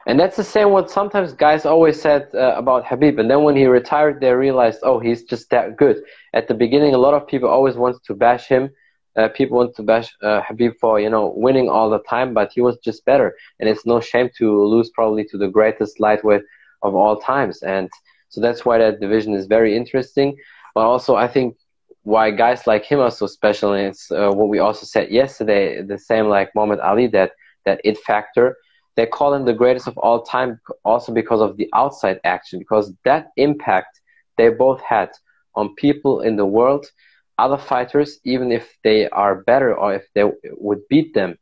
[0.08, 3.20] And that's the same what sometimes guys always said uh, about Khabib.
[3.20, 6.02] And then when he retired, they realized, oh, he's just that good.
[6.32, 8.70] At the beginning, a lot of people always wanted to bash him.
[9.16, 12.50] Uh, people want to bash uh, Khabib for, you know, winning all the time, but
[12.54, 13.36] he was just better.
[13.60, 16.42] And it's no shame to lose probably to the greatest lightweight
[16.80, 17.62] of all times.
[17.62, 17.90] And
[18.30, 20.38] so that's why that division is very interesting.
[20.74, 21.58] But also, I think
[22.04, 25.82] why guys like him are so special, and it's uh, what we also said yesterday,
[25.82, 27.32] the same like Muhammad Ali, that,
[27.66, 28.56] that it factor
[28.98, 32.92] they call him the greatest of all time also because of the outside action, because
[33.04, 34.00] that impact
[34.36, 35.08] they both had
[35.54, 36.84] on people in the world,
[37.38, 41.38] other fighters, even if they are better or if they would beat them,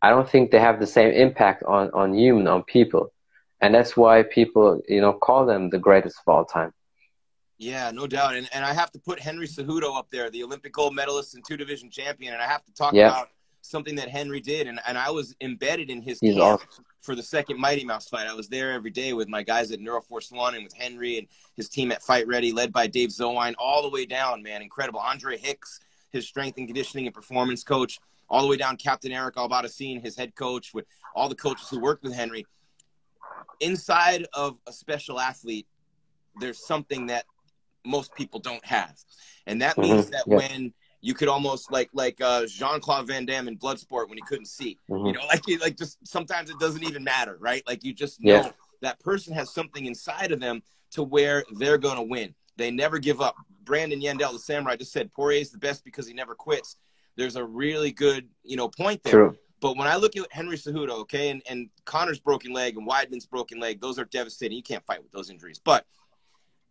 [0.00, 3.12] I don't think they have the same impact on, on human, on people.
[3.60, 6.72] And that's why people, you know, call them the greatest of all time.
[7.58, 8.36] Yeah, no doubt.
[8.36, 11.44] And, and I have to put Henry Cejudo up there, the Olympic gold medalist and
[11.46, 12.32] two division champion.
[12.32, 13.08] And I have to talk yeah.
[13.08, 13.28] about
[13.66, 16.84] something that Henry did, and, and I was embedded in his He's camp awesome.
[17.00, 18.26] for the second Mighty Mouse fight.
[18.26, 21.26] I was there every day with my guys at Neuroforce One and with Henry and
[21.56, 25.00] his team at Fight Ready, led by Dave Zowine, all the way down, man, incredible.
[25.00, 27.98] Andre Hicks, his strength and conditioning and performance coach,
[28.28, 31.80] all the way down Captain Eric Albarracin, his head coach, with all the coaches who
[31.80, 32.46] worked with Henry.
[33.60, 35.66] Inside of a special athlete,
[36.40, 37.24] there's something that
[37.84, 38.96] most people don't have,
[39.46, 40.10] and that means mm-hmm.
[40.12, 40.36] that yeah.
[40.36, 44.22] when– you could almost like like uh, Jean Claude Van Damme in Bloodsport when he
[44.26, 44.78] couldn't see.
[44.90, 45.06] Mm-hmm.
[45.06, 47.62] You know, like like just sometimes it doesn't even matter, right?
[47.66, 48.50] Like you just know yeah.
[48.82, 52.34] that person has something inside of them to where they're gonna win.
[52.56, 53.36] They never give up.
[53.64, 56.76] Brandon Yandel, the samurai, just said Poirier is the best because he never quits.
[57.16, 59.12] There's a really good you know point there.
[59.12, 59.36] True.
[59.60, 63.24] But when I look at Henry Cejudo, okay, and, and Conor's broken leg and Weidman's
[63.24, 64.56] broken leg, those are devastating.
[64.56, 65.58] You can't fight with those injuries.
[65.58, 65.86] But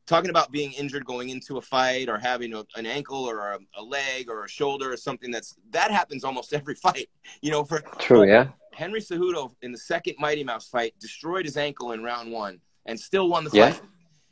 [0.06, 3.60] talking about being injured going into a fight or having a, an ankle or a,
[3.78, 7.10] a, leg or a shoulder or something that's that happens almost every fight
[7.42, 11.58] you know for true yeah henry Cejudo in the second mighty mouse fight destroyed his
[11.58, 13.72] ankle in round one and still won the yeah.
[13.72, 13.82] fight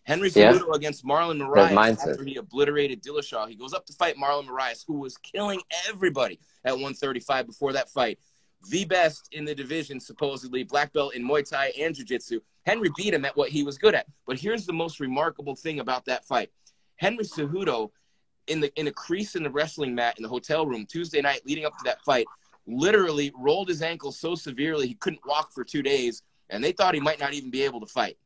[0.04, 0.76] henry Cejudo yeah.
[0.76, 5.00] against marlon moraes after he obliterated dillashaw he goes up to fight marlon moraes who
[5.00, 8.20] was killing everybody at 135 before that fight
[8.70, 12.40] the best in the division, supposedly black belt in Muay Thai and Jiu Jitsu.
[12.66, 14.08] Henry beat him at what he was good at.
[14.26, 16.50] But here's the most remarkable thing about that fight:
[16.98, 17.92] Henry Cejudo,
[18.48, 21.42] in the in a crease in the wrestling mat in the hotel room Tuesday night
[21.46, 22.26] leading up to that fight,
[22.68, 26.94] literally rolled his ankle so severely he couldn't walk for two days, and they thought
[26.94, 28.18] he might not even be able to fight.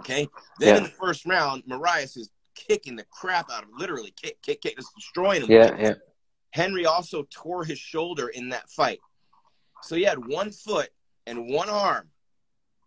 [0.00, 0.76] Okay, then yeah.
[0.78, 4.60] in the first round, Moraes is kicking the crap out of him, literally kick, kick,
[4.60, 5.50] kick, just destroying him.
[5.50, 5.94] Yeah, yeah.
[6.50, 9.00] Henry also tore his shoulder in that fight.
[9.82, 10.90] So he had one foot
[11.26, 12.08] and one arm.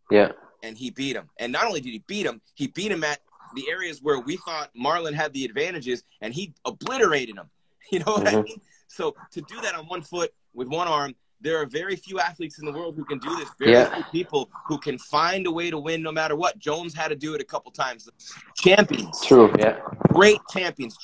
[0.10, 0.32] Yeah.
[0.64, 1.30] And he beat him.
[1.40, 3.20] And not only did he beat him, he beat him at
[3.56, 7.50] the areas where we thought Marlon had the advantages, and he obliterated him.
[7.90, 8.40] You know what mm-hmm.
[8.40, 8.60] I mean?
[8.90, 12.60] So to do that on one foot with one arm, there are very few athletes
[12.60, 13.48] in the world who can do this.
[13.58, 13.94] Very yeah.
[13.94, 16.60] few people who can find a way to win no matter what.
[16.60, 18.10] Jones had to do it a couple times.
[18.58, 19.26] Champions.
[19.26, 19.54] True.
[19.58, 19.80] Yeah.
[20.10, 20.98] Great champions.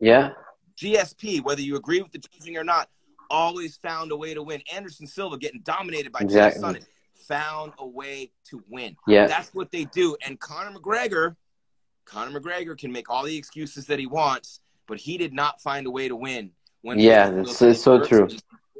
[0.00, 0.30] Yeah.
[0.76, 2.88] GSP, whether you agree with the judging or not,
[3.30, 4.62] always found a way to win.
[4.74, 6.60] Anderson Silva getting dominated by exactly.
[6.60, 6.84] Sonnen
[7.22, 8.96] found a way to win.
[9.06, 9.26] Yeah.
[9.26, 10.16] That's what they do.
[10.24, 11.36] And Conor McGregor,
[12.04, 15.86] Conor McGregor can make all the excuses that he wants, but he did not find
[15.86, 16.50] a way to win.
[16.82, 18.28] When yeah, it's, it's so true.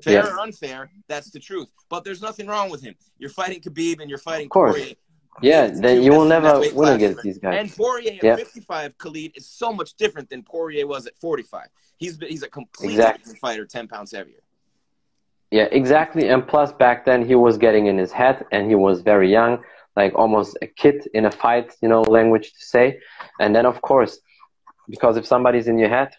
[0.02, 0.26] Fair yeah.
[0.26, 1.70] or unfair, that's the truth.
[1.88, 2.96] But there's nothing wrong with him.
[3.18, 4.76] You're fighting Khabib and you're fighting of course.
[4.76, 4.94] Poirier.
[5.40, 7.56] Yeah, then you will never win against these guys.
[7.58, 8.36] And Poirier at yeah.
[8.36, 11.68] 55, Khalid, is so much different than Poirier was at 45.
[11.96, 13.18] He's he's a completely exactly.
[13.18, 14.41] different fighter, 10 pounds heavier.
[15.52, 16.28] Yeah, exactly.
[16.28, 19.62] And plus, back then he was getting in his head, and he was very young,
[19.94, 22.98] like almost a kid in a fight, you know, language to say.
[23.38, 24.18] And then, of course,
[24.88, 26.10] because if somebody's in your head,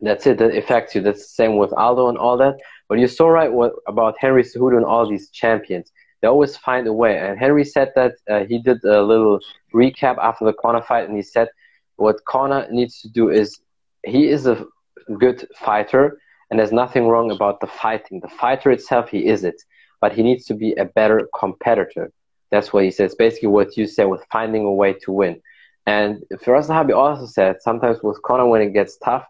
[0.00, 0.38] that's it.
[0.38, 1.00] That affects you.
[1.00, 2.56] That's the same with Aldo and all that.
[2.88, 5.92] But you're so right what, about Henry Cejudo and all these champions.
[6.20, 7.18] they always find a way.
[7.18, 9.38] And Henry said that uh, he did a little
[9.72, 11.48] recap after the Conor fight, and he said
[11.96, 13.60] what Conor needs to do is
[14.04, 14.66] he is a
[15.18, 16.18] good fighter,
[16.50, 18.20] and there's nothing wrong about the fighting.
[18.20, 19.62] The fighter itself, he is it,
[20.00, 22.12] but he needs to be a better competitor.
[22.50, 23.14] That's what he says.
[23.14, 25.40] Basically, what you said with finding a way to win.
[25.86, 29.24] And Firas Zahabi also said sometimes with Conor, when it gets tough,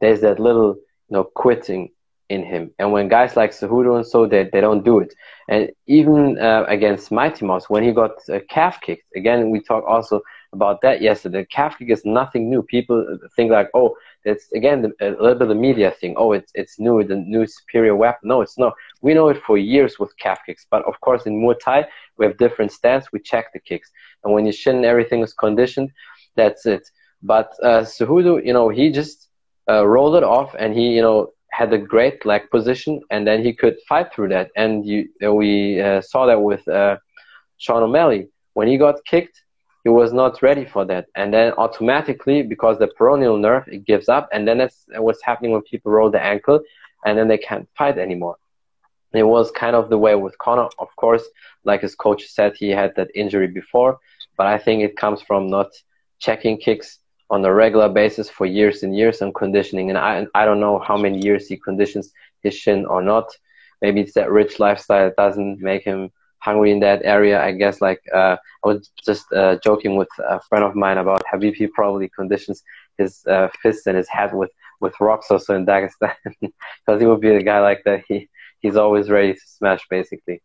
[0.00, 0.74] there's that little
[1.08, 1.90] you know quitting
[2.28, 2.70] in him.
[2.78, 5.14] And when guys like Cejudo and so, they, they don't do it.
[5.48, 9.86] And even uh, against Mighty Mouse, when he got uh, calf kicked, again, we talked
[9.86, 10.20] also
[10.52, 11.46] about that yesterday.
[11.50, 12.62] Calf kick is nothing new.
[12.62, 13.94] People think like, oh,
[14.26, 16.14] it's again a little bit of the media thing.
[16.16, 18.28] Oh, it's it's new, the new superior weapon.
[18.28, 18.74] No, it's not.
[19.00, 22.26] We know it for years with calf kicks, but of course in Muay Thai we
[22.26, 23.12] have different stance.
[23.12, 23.90] We check the kicks,
[24.22, 25.90] and when you shin everything is conditioned,
[26.34, 26.84] that's it.
[27.22, 29.28] But uh, Cejudo, you know, he just
[29.70, 33.42] uh, rolled it off, and he, you know, had a great leg position, and then
[33.42, 34.50] he could fight through that.
[34.56, 36.96] And you, we uh, saw that with uh,
[37.58, 39.42] Sean O'Malley when he got kicked,
[39.86, 44.08] he was not ready for that, and then automatically because the peroneal nerve it gives
[44.08, 46.58] up, and then that's what's happening when people roll the ankle,
[47.04, 48.36] and then they can't fight anymore.
[49.12, 50.68] It was kind of the way with Conor.
[50.80, 51.22] Of course,
[51.62, 54.00] like his coach said, he had that injury before,
[54.36, 55.70] but I think it comes from not
[56.18, 56.98] checking kicks
[57.30, 59.90] on a regular basis for years and years and conditioning.
[59.90, 62.12] And I, I don't know how many years he conditions
[62.42, 63.28] his shin or not.
[63.80, 66.10] Maybe it's that rich lifestyle that doesn't make him
[66.46, 67.36] hungry in that area.
[67.48, 71.24] I guess like uh, I was just uh, joking with a friend of mine about
[71.28, 71.54] Khabib.
[71.54, 72.62] He probably conditions
[72.96, 77.20] his uh, fists and his head with with rocks also in Dagestan because he would
[77.20, 78.04] be a guy like that.
[78.08, 78.28] He
[78.60, 80.40] he's always ready to smash basically.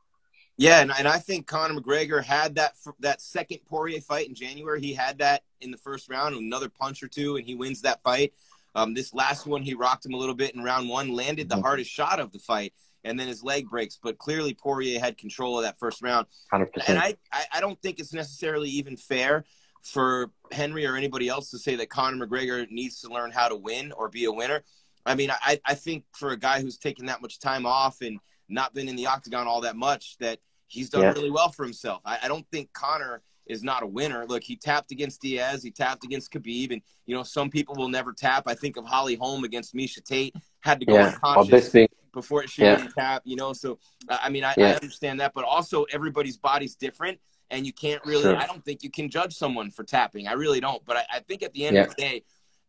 [0.57, 4.81] Yeah, and, and I think Conor McGregor had that that second Poirier fight in January.
[4.81, 8.01] He had that in the first round, another punch or two, and he wins that
[8.03, 8.33] fight.
[8.73, 11.55] Um, this last one, he rocked him a little bit in round one, landed the
[11.55, 11.63] mm-hmm.
[11.63, 12.73] hardest shot of the fight,
[13.03, 13.97] and then his leg breaks.
[14.01, 16.27] But clearly, Poirier had control of that first round.
[16.53, 16.67] 100%.
[16.87, 17.15] And I,
[17.53, 19.45] I don't think it's necessarily even fair
[19.83, 23.55] for Henry or anybody else to say that Conor McGregor needs to learn how to
[23.55, 24.63] win or be a winner.
[25.05, 28.19] I mean, I, I think for a guy who's taken that much time off and
[28.47, 31.13] not been in the octagon all that much, that he's done yeah.
[31.13, 32.01] really well for himself.
[32.05, 34.25] I, I don't think Conor is not a winner.
[34.27, 37.89] Look, he tapped against Diaz, he tapped against Khabib, and you know some people will
[37.89, 38.43] never tap.
[38.45, 41.07] I think of Holly Holm against Miesha Tate had to go yeah.
[41.07, 41.71] unconscious
[42.13, 42.87] before she yeah.
[42.97, 43.21] tap.
[43.25, 44.71] You know, so uh, I mean I, yeah.
[44.71, 48.23] I, understand that, but also everybody's body's different, and you can't really.
[48.23, 48.37] Sure.
[48.37, 50.27] I don't think you can judge someone for tapping.
[50.27, 50.83] I really don't.
[50.85, 52.23] But I, I think at the end of the day,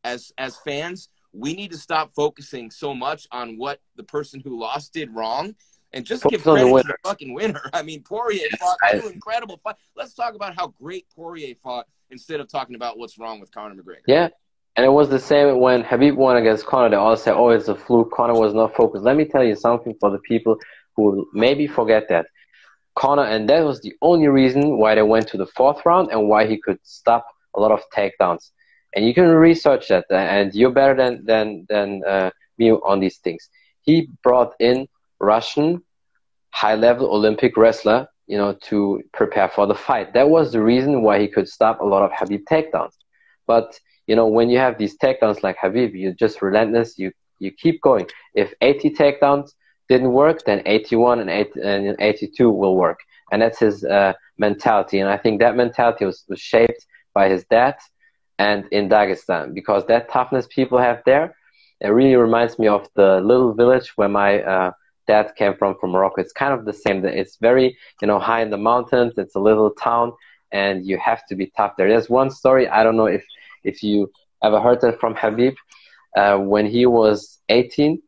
[0.04, 4.58] as as fans, we need to stop focusing so much on what the person who
[4.58, 5.54] lost did wrong
[5.92, 7.62] and just Focus give credit the to the fucking winner.
[7.72, 9.76] I mean, Poirier fought two incredible fight.
[9.96, 13.74] Let's talk about how great Poirier fought instead of talking about what's wrong with Conor
[13.74, 14.02] McGregor.
[14.06, 14.28] Yeah,
[14.76, 16.90] and it was the same when Khabib won against Conor.
[16.90, 18.10] They all said, "Oh, it's a fluke.
[18.12, 20.56] Conor was not focused." Let me tell you something for the people
[20.96, 22.26] who maybe forget that.
[22.94, 26.28] Conor, and that was the only reason why they went to the fourth round and
[26.28, 28.50] why he could stop a lot of takedowns.
[28.94, 33.18] And you can research that, and you're better than than than uh, me on these
[33.18, 33.48] things.
[33.82, 34.88] He brought in
[35.20, 35.82] Russian
[36.52, 40.12] high level Olympic wrestler, you know, to prepare for the fight.
[40.14, 42.92] That was the reason why he could stop a lot of Khabib takedowns.
[43.46, 46.98] But you know, when you have these takedowns like Khabib, you're just relentless.
[46.98, 48.06] You you keep going.
[48.34, 49.50] If 80 takedowns
[49.88, 53.00] didn't work, then 81 and, 80, and 82 will work.
[53.32, 55.00] And that's his uh, mentality.
[55.00, 57.74] And I think that mentality was, was shaped by his dad
[58.38, 61.34] and in Dagestan because that toughness people have there,
[61.80, 64.70] it really reminds me of the little village where my uh,
[65.06, 66.20] dad came from from Morocco.
[66.20, 67.04] It's kind of the same.
[67.04, 69.14] It's very you know high in the mountains.
[69.16, 70.12] It's a little town,
[70.52, 71.88] and you have to be tough there.
[71.88, 72.68] There's one story.
[72.68, 73.24] I don't know if
[73.64, 74.10] if you
[74.42, 75.56] ever heard that from Khabib,
[76.14, 77.98] Uh, when he was 18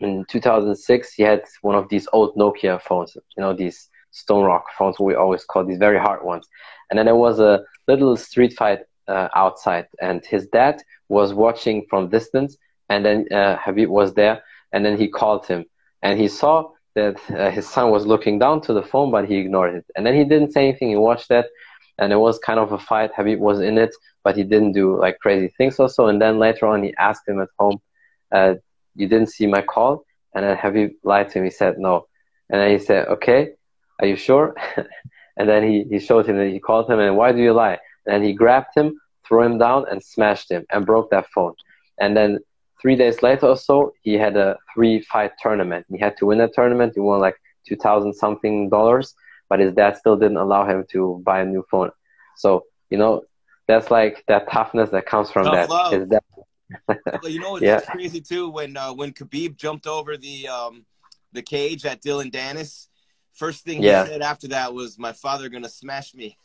[0.00, 3.16] in 2006, he had one of these old Nokia phones.
[3.36, 3.78] You know these
[4.12, 6.46] Stone Rock phones we always call these very hard ones.
[6.88, 10.76] And then there was a little street fight uh, outside, and his dad
[11.08, 12.56] was watching from distance,
[12.90, 14.36] and then uh, Khabib was there,
[14.72, 15.64] and then he called him
[16.02, 19.36] and he saw that uh, his son was looking down to the phone, but he
[19.36, 19.84] ignored it.
[19.96, 20.90] And then he didn't say anything.
[20.90, 21.46] He watched that,
[21.98, 23.12] and it was kind of a fight.
[23.14, 23.92] Khabib was in it,
[24.26, 26.08] but he didn't do like crazy things also.
[26.08, 27.78] And then later on, he asked him at home,
[28.32, 28.54] uh,
[28.96, 29.92] "You didn't see my call?"
[30.34, 31.44] And then Khabib lied to him.
[31.44, 31.94] He said no.
[32.50, 33.40] And then he said, "Okay,
[34.00, 34.46] are you sure?"
[35.36, 37.78] and then he, he showed him that he called him, and why do you lie?
[38.10, 38.88] And he grabbed him,
[39.24, 41.54] threw him down, and smashed him, and broke that phone.
[42.00, 42.40] And then
[42.82, 45.86] three days later or so, he had a three fight tournament.
[45.88, 46.94] He had to win that tournament.
[46.96, 49.14] He won like two thousand something dollars,
[49.48, 51.92] but his dad still didn't allow him to buy a new phone.
[52.42, 53.22] So you know,
[53.66, 56.22] that's like that toughness that comes from Tough that.
[57.22, 57.80] Well, you know, it's yeah.
[57.80, 60.84] crazy too when uh, when Khabib jumped over the um,
[61.32, 62.88] the cage at Dillon Danis
[63.36, 64.04] First thing yeah.
[64.04, 66.38] he said after that was, "My father gonna smash me."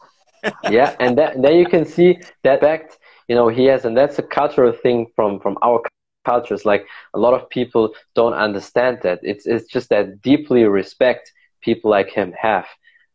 [0.70, 3.00] yeah, and that, then you can see that fact.
[3.30, 5.82] You know, he has, and that's a cultural thing from from our
[6.26, 6.66] cultures.
[6.66, 9.20] Like a lot of people don't understand that.
[9.24, 12.68] It's it's just that deeply respect people like him have,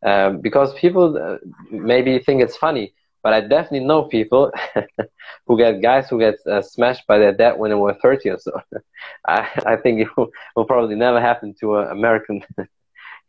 [0.03, 1.37] um, because people uh,
[1.71, 2.95] maybe think it's funny,
[3.27, 4.53] but I definitely know people
[5.49, 8.39] who get guys who get uh, smashed by their dad when they were 30 or
[8.39, 8.53] so.
[9.27, 12.45] I, I think it will, will probably never happen to an American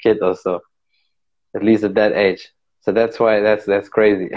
[0.03, 0.61] kid or so,
[1.55, 2.47] at least at that age.
[2.81, 4.29] So that's why that's that's crazy.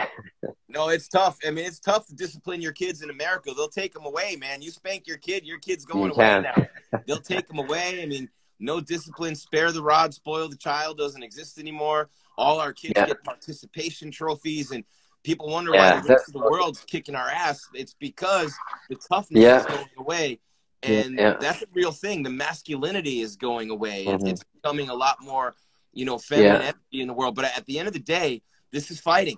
[0.71, 1.37] no, it's tough.
[1.47, 3.53] I mean, it's tough to discipline your kids in America.
[3.55, 4.63] They'll take them away, man.
[4.63, 7.01] You spank your kid, your kid's going you away now.
[7.07, 8.03] They'll take them away.
[8.03, 8.31] I mean,
[8.61, 12.09] no discipline, spare the rod, spoil the child doesn't exist anymore.
[12.39, 13.05] All our kids yeah.
[13.05, 14.85] get participation trophies, and
[15.23, 17.69] people wonder yeah, why the rest of the world's kicking our ass.
[17.75, 18.55] It's because
[18.89, 19.61] the toughness yeah.
[19.61, 20.41] is going away,
[20.83, 22.23] and that's a real thing.
[22.23, 24.07] The masculinity is going away.
[24.07, 24.27] Mm-hmm.
[24.27, 25.55] It's becoming a lot more
[25.93, 26.69] you know, feminine yeah.
[26.69, 27.35] energy in the world.
[27.35, 29.37] But at the end of the day, this is fighting.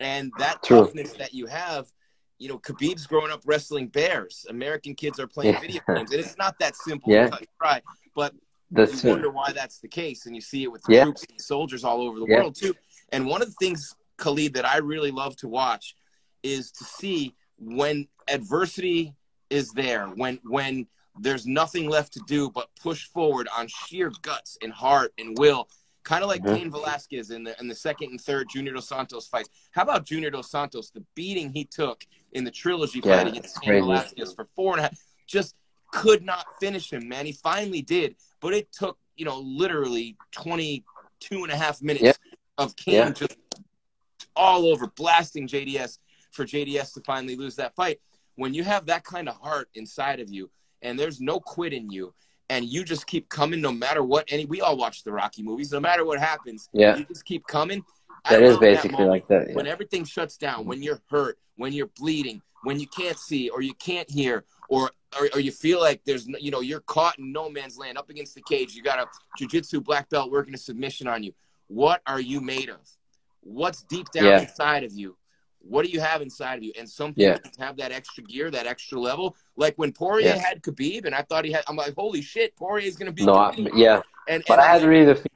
[0.00, 0.80] And that True.
[0.80, 1.86] toughness that you have,
[2.38, 4.46] you know, Khabib's growing up wrestling bears.
[4.48, 5.60] American kids are playing yeah.
[5.60, 6.10] video games.
[6.10, 7.30] And it's not that simple yeah.
[7.60, 7.82] try.
[8.16, 8.34] But
[8.70, 10.26] that's you wonder why that's the case.
[10.26, 11.04] And you see it with yeah.
[11.04, 12.38] troops and soldiers all over the yeah.
[12.38, 12.74] world too.
[13.12, 15.96] And one of the things, Khalid, that I really love to watch
[16.42, 19.14] is to see when adversity
[19.50, 20.86] is there, when when
[21.20, 25.68] there's nothing left to do but push forward on sheer guts and heart and will
[26.04, 26.56] kind of like mm-hmm.
[26.56, 29.50] Cain Velasquez in the in the second and third Junior Dos Santos fights.
[29.72, 30.90] How about Junior Dos Santos?
[30.90, 33.82] The beating he took in the trilogy yeah, fight against Cain crazy.
[33.82, 35.54] Velasquez for four and a half, just
[35.92, 37.08] could not finish him.
[37.08, 42.04] Man, he finally did, but it took you know literally 22 and a half minutes
[42.04, 42.12] yeah.
[42.58, 43.10] of Cain yeah.
[43.10, 43.36] just
[44.36, 45.98] all over blasting JDS
[46.30, 48.00] for JDS to finally lose that fight.
[48.36, 50.50] When you have that kind of heart inside of you,
[50.82, 52.14] and there's no quit in you
[52.52, 55.72] and you just keep coming no matter what any we all watch the rocky movies
[55.72, 57.82] no matter what happens yeah you just keep coming
[58.28, 59.54] that is basically that like that yeah.
[59.54, 63.62] when everything shuts down when you're hurt when you're bleeding when you can't see or
[63.62, 67.32] you can't hear or or, or you feel like there's you know you're caught in
[67.32, 69.06] no man's land up against the cage you got a
[69.38, 71.32] jiu-jitsu black belt working a submission on you
[71.68, 72.80] what are you made of
[73.42, 74.40] what's deep down yeah.
[74.40, 75.16] inside of you
[75.64, 76.72] what do you have inside of you?
[76.78, 77.64] And some people yeah.
[77.64, 79.36] have that extra gear, that extra level.
[79.56, 80.36] Like when Poirier yeah.
[80.36, 81.64] had Khabib, and I thought he had.
[81.68, 83.24] I'm like, holy shit, is going to be.
[83.24, 84.02] No, I, yeah.
[84.28, 85.26] And, but and I had really the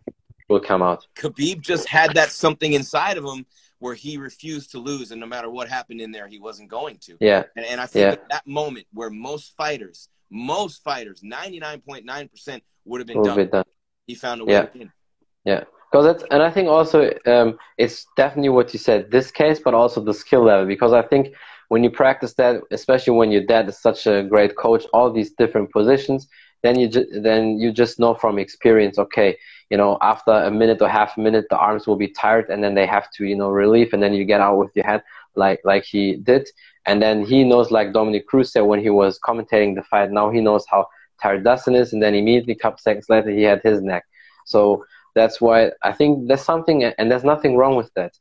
[0.48, 1.06] will come out.
[1.16, 3.46] Khabib just had that something inside of him
[3.78, 6.98] where he refused to lose, and no matter what happened in there, he wasn't going
[6.98, 7.16] to.
[7.20, 7.44] Yeah.
[7.56, 13.00] And, and I think that, that moment where most fighters, most fighters, 99.9 percent would
[13.00, 13.48] have been done.
[13.48, 13.64] done.
[14.06, 14.84] He found a way yeah.
[15.44, 15.64] Yeah.
[15.90, 19.74] Because that's, and I think also um, it's definitely what you said, this case, but
[19.74, 20.66] also the skill level.
[20.66, 21.34] Because I think
[21.68, 25.32] when you practice that, especially when your dad is such a great coach, all these
[25.32, 26.28] different positions,
[26.62, 28.98] then you ju- then you just know from experience.
[28.98, 29.36] Okay,
[29.70, 32.62] you know, after a minute or half a minute, the arms will be tired, and
[32.64, 35.02] then they have to, you know, relieve, and then you get out with your head
[35.36, 36.48] like like he did,
[36.86, 40.10] and then he knows, like Dominick Cruz said when he was commentating the fight.
[40.10, 40.86] Now he knows how
[41.22, 44.04] tired Dustin is, and then immediately a couple seconds later, he had his neck.
[44.44, 44.84] So
[45.16, 48.12] that's why I think there's something, and there's nothing wrong with that.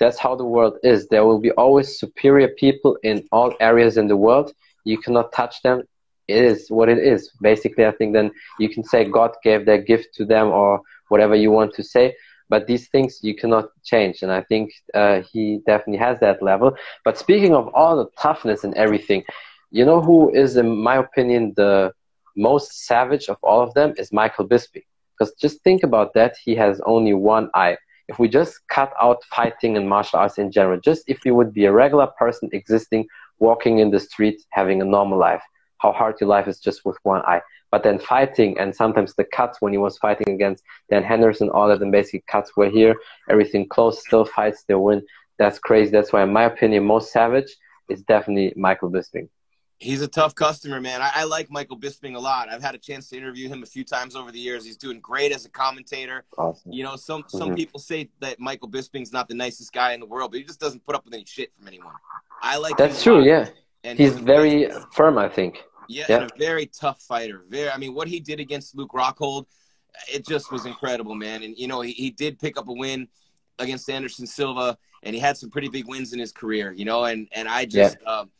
[0.00, 1.06] That's how the world is.
[1.08, 4.52] There will be always superior people in all areas in the world.
[4.84, 5.82] You cannot touch them.
[6.26, 7.30] It is what it is.
[7.40, 11.34] Basically, I think then you can say God gave that gift to them or whatever
[11.34, 12.16] you want to say.
[12.48, 14.22] But these things you cannot change.
[14.22, 16.76] And I think uh, he definitely has that level.
[17.04, 19.22] But speaking of all the toughness and everything,
[19.70, 21.92] you know who is, in my opinion, the
[22.36, 24.84] most savage of all of them is Michael Bisping.
[25.18, 27.76] Because just think about that, he has only one eye.
[28.08, 31.52] If we just cut out fighting and martial arts in general, just if you would
[31.52, 33.06] be a regular person existing,
[33.38, 35.42] walking in the street, having a normal life,
[35.78, 37.42] how hard your life is just with one eye.
[37.70, 41.70] But then fighting and sometimes the cuts when he was fighting against Dan Henderson, all
[41.70, 42.96] of them basically cuts were here,
[43.28, 45.02] everything close, still fights, they win.
[45.38, 45.90] That's crazy.
[45.90, 47.54] That's why, in my opinion, most savage
[47.88, 49.28] is definitely Michael Bisping.
[49.80, 51.00] He's a tough customer, man.
[51.00, 52.48] I, I, like Michael Bisping a lot.
[52.48, 54.64] I've had a chance to interview him a few times over the years.
[54.64, 56.24] He's doing great as a commentator.
[56.36, 56.72] Awesome.
[56.72, 57.54] You know, some some mm-hmm.
[57.54, 60.58] people say that Michael Bisping's not the nicest guy in the world, but he just
[60.58, 61.92] doesn't put up with any shit from anyone.
[62.42, 63.22] I like that's true.
[63.22, 63.48] Yeah,
[63.84, 65.16] and he's very firm.
[65.16, 65.62] I think.
[65.88, 67.44] Yeah, yeah, and a very tough fighter.
[67.48, 67.70] Very.
[67.70, 69.46] I mean, what he did against Luke Rockhold,
[70.12, 71.44] it just was incredible, man.
[71.44, 73.06] And you know, he, he did pick up a win
[73.60, 76.72] against Anderson Silva, and he had some pretty big wins in his career.
[76.72, 77.96] You know, and and I just.
[78.02, 78.12] Yeah.
[78.12, 78.30] Um,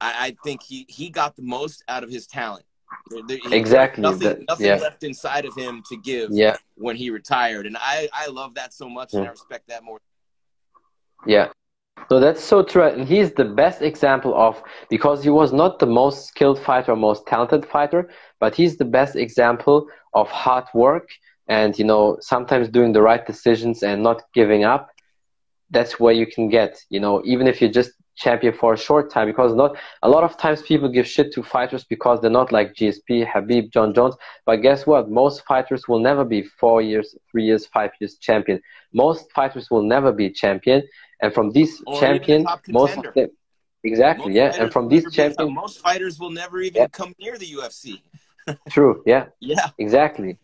[0.00, 2.64] I, I think he, he got the most out of his talent.
[3.10, 4.02] There, exactly.
[4.02, 4.76] Nothing, that, nothing yeah.
[4.76, 6.56] left inside of him to give yeah.
[6.76, 7.66] when he retired.
[7.66, 9.30] And I, I love that so much and I mm.
[9.30, 9.98] respect that more.
[11.26, 11.48] Yeah.
[12.08, 12.84] So that's so true.
[12.84, 17.26] And he's the best example of, because he was not the most skilled fighter, most
[17.26, 21.08] talented fighter, but he's the best example of hard work,
[21.48, 24.90] and you know sometimes doing the right decisions and not giving up
[25.70, 29.10] that's where you can get you know even if you're just champion for a short
[29.10, 32.50] time because not a lot of times people give shit to fighters because they're not
[32.50, 34.14] like GSP, Khabib, Jon Jones.
[34.46, 35.10] But guess what?
[35.10, 38.62] Most fighters will never be four years, three years, five years champion.
[38.94, 40.82] Most fighters will never be champion.
[41.20, 43.28] And from these Or champion, even a top most of them
[43.84, 44.62] exactly, Most yeah.
[44.62, 46.88] And from these never be a top- champions, most fighters will never even Yeah.
[46.88, 48.00] come near the UFC.
[48.70, 49.26] true, yeah.
[49.40, 50.38] Yeah, Exactly.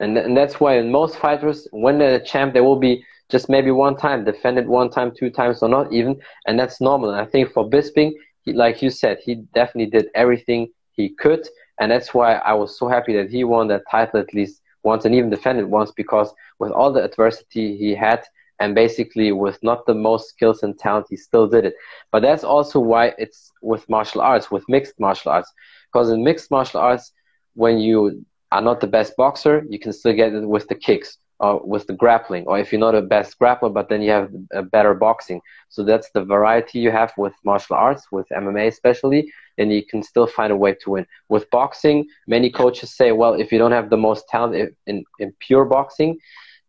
[0.00, 3.48] And, and that's why in most fighters, when they're a champ, they will be just
[3.48, 6.20] maybe one time, defended one time, two times, or not even.
[6.46, 7.10] And that's normal.
[7.10, 8.12] And I think for Bisping,
[8.42, 11.48] he, like you said, he definitely did everything he could.
[11.80, 15.06] And that's why I was so happy that he won that title at least once
[15.06, 18.22] and even defended once because with all the adversity he had
[18.60, 21.74] and basically with not the most skills and talent, he still did it.
[22.12, 25.50] But that's also why it's with martial arts, with mixed martial arts.
[25.90, 27.12] Because in mixed martial arts,
[27.54, 31.16] when you are not the best boxer, you can still get it with the kicks
[31.42, 32.44] or with the grappling.
[32.46, 35.40] Or if you're not a best grappler, but then you have a better boxing.
[35.68, 40.02] So that's the variety you have with martial arts, with MMA especially, and you can
[40.04, 41.06] still find a way to win.
[41.28, 45.04] With boxing, many coaches say, well, if you don't have the most talent in, in,
[45.18, 46.18] in pure boxing,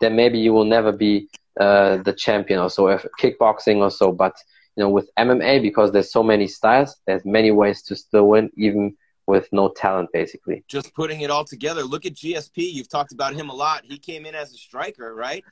[0.01, 4.11] then maybe you will never be uh, the champion or so, if kickboxing or so.
[4.11, 4.33] But
[4.75, 8.49] you know, with MMA, because there's so many styles, there's many ways to still win,
[8.57, 8.95] even
[9.27, 10.63] with no talent, basically.
[10.67, 11.83] just putting it all together.
[11.83, 12.71] Look at GSP.
[12.71, 13.85] You've talked about him a lot.
[13.85, 15.43] He came in as a striker, right?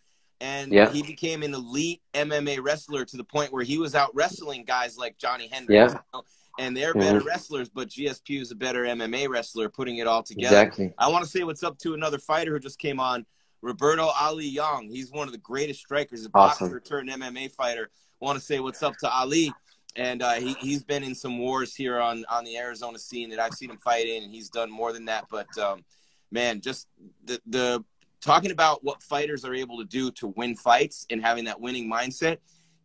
[0.41, 0.91] And Yeah.
[0.91, 4.97] he became an elite MMA wrestler to the point where he was out wrestling guys
[4.97, 5.93] like Johnny Hendricks.
[5.93, 5.99] Yeah.
[5.99, 6.23] you know?
[6.59, 7.25] And they're better Mhm.
[7.25, 10.47] wrestlers, but GSP is a better MMA wrestler, putting it all together.
[10.57, 10.93] Exactly.
[10.97, 13.25] I want to say what's up to another fighter who just came on,
[13.61, 14.89] Roberto Ali Young.
[14.89, 16.67] He's one of the greatest strikers, a Awesome.
[16.67, 17.89] boxer turned MMA fighter.
[18.21, 19.53] I want to say what's up to Ali.
[19.95, 23.39] And uh, he, he's been in some wars here on, on the Arizona scene that
[23.39, 25.25] I've seen him fight in, and he's done more than that.
[25.29, 25.83] But um,
[26.31, 26.87] man, just
[27.25, 27.83] the, the
[28.21, 31.91] talking about what fighters are able to do to win fights and having that winning
[31.91, 32.37] mindset,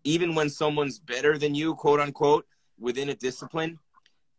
[0.03, 2.47] even when someone's better than you, quote unquote,
[2.79, 3.79] within a discipline,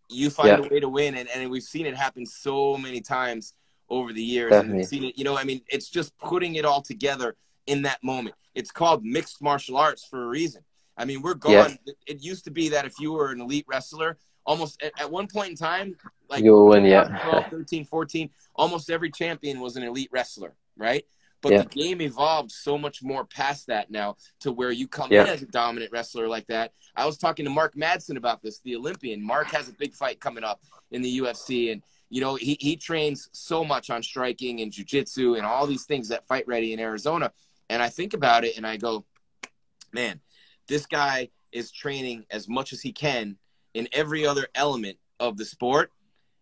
[0.09, 0.65] you find Yeah.
[0.65, 1.15] a way to win.
[1.15, 3.53] And, and we've seen it happen so many times
[3.89, 4.51] over the years.
[4.51, 4.69] Definitely.
[4.69, 7.81] And we've seen it, you know, I mean, it's just putting it all together in
[7.83, 8.35] that moment.
[8.55, 10.63] It's called mixed martial arts for a reason.
[10.97, 11.77] I mean, we're going,
[12.07, 15.27] it used to be that if you were an elite wrestler, almost at, at one
[15.27, 15.95] point in time,
[16.29, 17.03] like You win, yeah.
[17.07, 21.05] 2012, 13, 14, almost every champion was an elite wrestler, right?
[21.41, 21.59] But Yeah.
[21.63, 25.21] the game evolved so much more past that now to where you come Yeah.
[25.23, 26.73] in as a dominant wrestler like that.
[26.95, 29.21] I was talking to Mark Madsen about this, the Olympian.
[29.23, 32.75] Mark has a big fight coming up in the UFC, and you know he he
[32.75, 36.79] trains so much on striking and jujitsu and all these things that Fight Ready in
[36.79, 37.31] Arizona.
[37.69, 39.05] And I think about it, and I go,
[39.93, 40.19] man,
[40.67, 43.37] this guy is training as much as he can
[43.73, 45.91] in every other element of the sport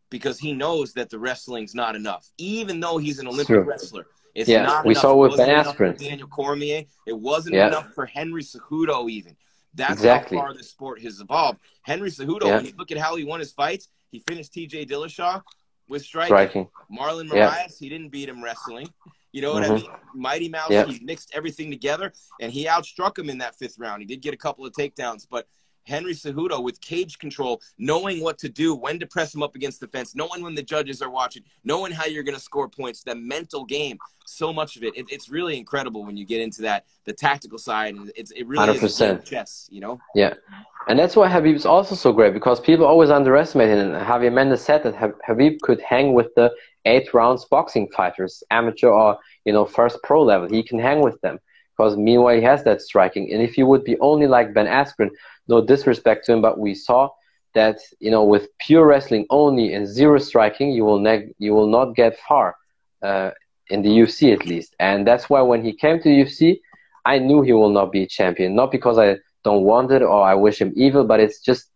[0.09, 2.27] because he knows that the wrestling's not enough.
[2.37, 5.01] Even though he's an Olympic wrestler, it's Yeah, not we enough.
[5.01, 5.97] saw It with Ben Askren.
[5.97, 6.83] Daniel Cormier.
[7.07, 7.67] It wasn't Yeah.
[7.67, 9.35] enough for Henry Cejudo even.
[9.73, 10.37] That's Exactly.
[10.37, 11.59] how far the sport has evolved.
[11.81, 12.55] Henry Cejudo, Yeah.
[12.57, 15.41] when you look at how he won his fights, he finished TJ Dillashaw
[15.89, 16.27] with striking.
[16.35, 16.69] Striking.
[16.91, 17.67] Marlon Yeah.
[17.79, 18.87] He didn't beat him wrestling.
[19.35, 19.75] You know what I Mhm.
[19.75, 19.91] mean?
[20.13, 20.85] Mighty Mouse, Yeah.
[20.85, 24.01] he mixed everything together and he outstruck him in that fifth round.
[24.01, 25.45] He did get a couple of takedowns, but
[25.85, 29.79] Henry Cejudo with cage control, knowing what to do, when to press him up against
[29.79, 33.03] the fence, knowing when the judges are watching, knowing how you're going to score points,
[33.03, 34.95] the mental game, so much of it.
[34.97, 35.05] it.
[35.09, 37.95] It's really incredible when you get into that, the tactical side.
[37.95, 39.11] And it's, it really is 100%.
[39.11, 39.99] of chess, you know?
[40.15, 40.33] Yeah.
[40.87, 43.93] And that's why Khabib is also so great because people always underestimate him.
[43.93, 46.51] And Javier Mendez said that Hab- Khabib could hang with the
[46.85, 50.47] eight rounds boxing fighters, amateur or, you know, first pro level.
[50.47, 51.39] He can hang with them
[51.75, 53.31] because meanwhile he has that striking.
[53.31, 55.09] And if you would be only like Ben Askren,
[55.47, 57.09] no disrespect to him, but we saw
[57.53, 61.67] that, you know, with pure wrestling only and zero striking, you will, neg- you will
[61.67, 62.55] not get far
[63.03, 63.31] uh,
[63.69, 64.75] in the UFC at least.
[64.79, 66.61] And that's why when he came to the UFC,
[67.05, 68.55] I knew he will not be a champion.
[68.55, 71.69] Not because I don't want it or I wish him evil, but it's just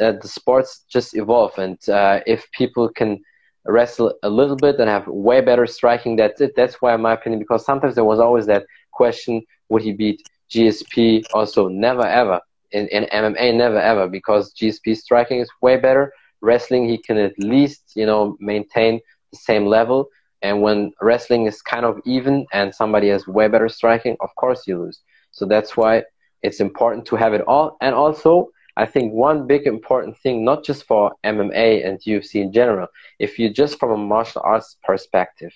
[0.00, 1.56] uh, the sports just evolve.
[1.58, 3.20] And uh, if people can
[3.66, 6.52] wrestle a little bit and have way better striking, that's it.
[6.56, 10.22] That's why, in my opinion, because sometimes there was always that question would he beat
[10.50, 11.24] GSP?
[11.32, 12.40] Also, never ever.
[12.72, 16.12] In, in MMA, never ever, because GSP striking is way better.
[16.40, 20.08] Wrestling, he can at least, you know, maintain the same level.
[20.42, 24.66] And when wrestling is kind of even and somebody has way better striking, of course
[24.66, 25.00] you lose.
[25.30, 26.04] So that's why
[26.42, 27.76] it's important to have it all.
[27.80, 32.52] And also, I think one big important thing, not just for MMA and UFC in
[32.52, 32.88] general,
[33.18, 35.52] if you just from a martial arts perspective,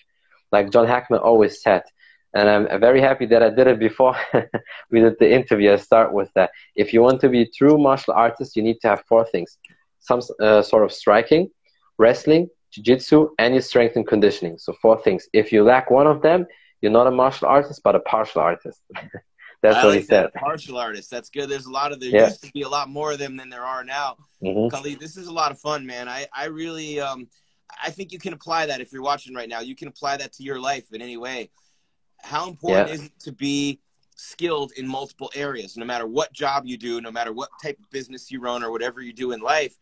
[0.52, 1.82] like John Hackleman always said,
[2.36, 4.14] and I'm very happy that I did it before
[4.90, 5.68] we did the interview.
[5.72, 6.50] I start with that.
[6.82, 9.50] If you want to be a true martial artist, you need to have four things:
[10.08, 11.44] some uh, sort of striking,
[12.04, 14.54] wrestling, jiu-jitsu, and your strength and conditioning.
[14.64, 15.22] So four things.
[15.32, 16.40] If you lack one of them,
[16.80, 18.80] you're not a martial artist, but a partial artist.
[19.62, 20.24] That's I what like he said.
[20.26, 20.34] That.
[20.50, 21.10] Partial artists.
[21.10, 21.48] That's good.
[21.48, 22.26] There's a lot of there Yeah.
[22.26, 24.16] used to be a lot more of them than there are now.
[24.42, 24.70] Mhm.
[24.70, 26.08] Khalid, this is a lot of fun, man.
[26.08, 27.20] I, I really um
[27.86, 29.60] I think you can apply that if you're watching right now.
[29.60, 31.50] You can apply that to your life in any way.
[32.18, 32.94] How important Yeah.
[32.94, 33.80] is it to be
[34.16, 37.88] skilled in multiple areas, no matter what job you do, no matter what type of
[37.90, 39.76] business you run or whatever you do in life?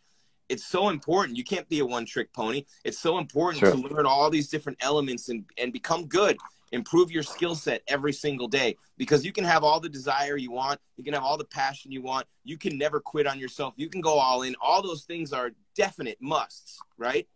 [0.49, 1.39] It's so important.
[1.39, 2.65] You can't be a one trick pony.
[2.85, 3.71] It's so important Sure.
[3.73, 6.39] to learn all these different elements and, and become good.
[6.73, 10.51] Improve your skill set every single day because you can have all the desire you
[10.51, 10.81] want.
[10.97, 12.27] You can have all the passion you want.
[12.43, 13.75] You can never quit on yourself.
[13.77, 14.57] You can go all in.
[14.61, 17.27] All those things are definite musts, right?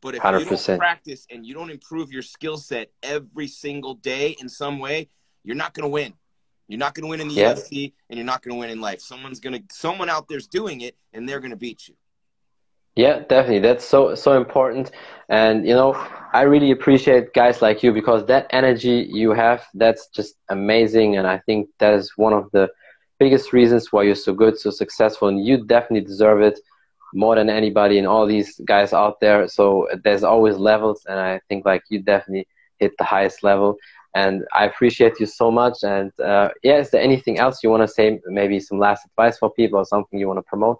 [0.00, 4.36] But if you don't practice and you don't improve your skill set every single day
[4.40, 5.08] in some way,
[5.44, 6.14] you're not going to win.
[6.68, 7.54] You're not going to win in the Yeah.
[7.54, 9.00] UFC and you're not going to win in life.
[9.00, 11.94] Someone's going to someone out there's doing it and they're going to beat you.
[12.96, 13.60] Yeah, definitely.
[13.60, 14.90] That's so so important.
[15.28, 15.94] And you know,
[16.32, 21.16] I really appreciate guys like you because that energy you have, that's just amazing.
[21.16, 22.68] And I think that is one of the
[23.18, 26.58] biggest reasons why you're so good, so successful, and you definitely deserve it
[27.14, 29.48] more than anybody and all these guys out there.
[29.48, 32.46] So there's always levels, and I think like you definitely
[32.78, 33.76] hit the highest level.
[34.14, 35.78] And I appreciate you so much.
[35.82, 38.18] And uh, yeah, is there anything else you want to say?
[38.26, 40.78] Maybe some last advice for people or something you want to promote?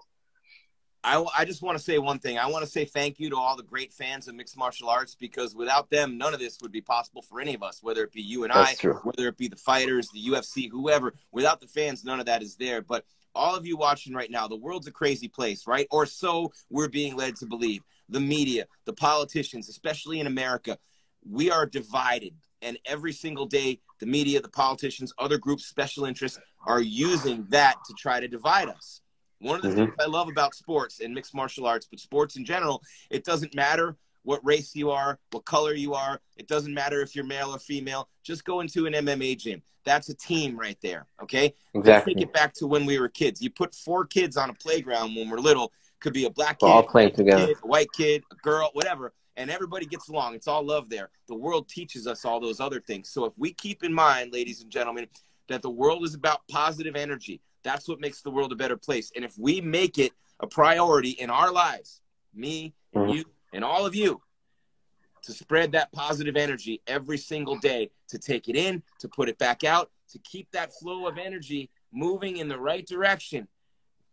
[1.03, 2.37] I, I just want to say one thing.
[2.37, 5.15] I want to say thank you to all the great fans of mixed martial arts
[5.15, 8.11] because without them, none of this would be possible for any of us, whether it
[8.11, 8.99] be you and That's I, true.
[9.03, 11.13] whether it be the fighters, the UFC, whoever.
[11.31, 12.81] Without the fans, none of that is there.
[12.81, 13.05] But
[13.35, 15.87] all of you watching right now, the world's a crazy place, right?
[15.91, 17.81] Or so we're being led to believe.
[18.09, 20.77] The media, the politicians, especially in America,
[21.29, 22.33] we are divided.
[22.61, 27.75] And every single day, the media, the politicians, other groups, special interests are using that
[27.85, 29.01] to try to divide us.
[29.39, 29.75] One of the Mhm.
[29.75, 33.55] things I love about sports and mixed martial arts, but sports in general, it doesn't
[33.55, 36.21] matter what race you are, what color you are.
[36.37, 38.07] It doesn't matter if you're male or female.
[38.23, 39.61] Just go into an MMA gym.
[39.83, 41.07] That's a team right there.
[41.23, 41.53] Okay.
[41.73, 42.13] Let's Exactly.
[42.15, 43.41] take it back to when we were kids.
[43.41, 45.71] You put four kids on a playground when we're little.
[45.99, 47.47] Could be a black kid, We're all playing a together.
[47.47, 50.35] kid, a white kid, a girl, whatever, and everybody gets along.
[50.35, 51.09] It's all love there.
[51.27, 53.09] The world teaches us all those other things.
[53.09, 55.07] So if we keep in mind, ladies and gentlemen,
[55.47, 59.11] that the world is about positive energy, that's what makes the world a better place.
[59.15, 62.01] And if we make it a priority in our lives,
[62.33, 63.13] me, Mhm.
[63.15, 64.21] you, and all of you,
[65.23, 69.37] to spread that positive energy every single day, to take it in, to put it
[69.37, 73.47] back out, to keep that flow of energy moving in the right direction,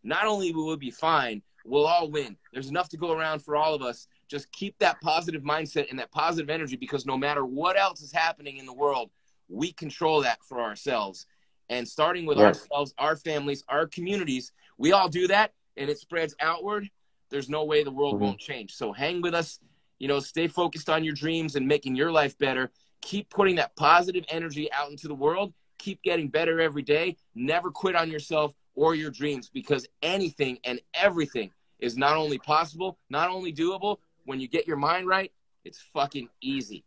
[0.02, 2.36] not only will we be fine, we'll all win.
[2.52, 4.06] There's enough to go around for all of us.
[4.28, 8.12] Just keep that positive mindset and that positive energy because no matter what else is
[8.12, 9.10] happening in the world,
[9.48, 11.26] we control that for ourselves.
[11.70, 16.34] And starting with ourselves, our families, our communities, we all do that and it spreads
[16.40, 16.88] outward.
[17.30, 18.20] There's no way the world Mhm.
[18.20, 18.74] won't change.
[18.74, 19.60] So hang with us.
[19.98, 22.70] You know, stay focused on your dreams and making your life better.
[23.00, 25.52] Keep putting that positive energy out into the world.
[25.78, 27.16] Keep getting better every day.
[27.34, 32.98] Never quit on yourself or your dreams because anything and everything is not only possible,
[33.08, 33.98] not only doable.
[34.24, 35.32] When you get your mind right,
[35.64, 36.84] it's fucking easy.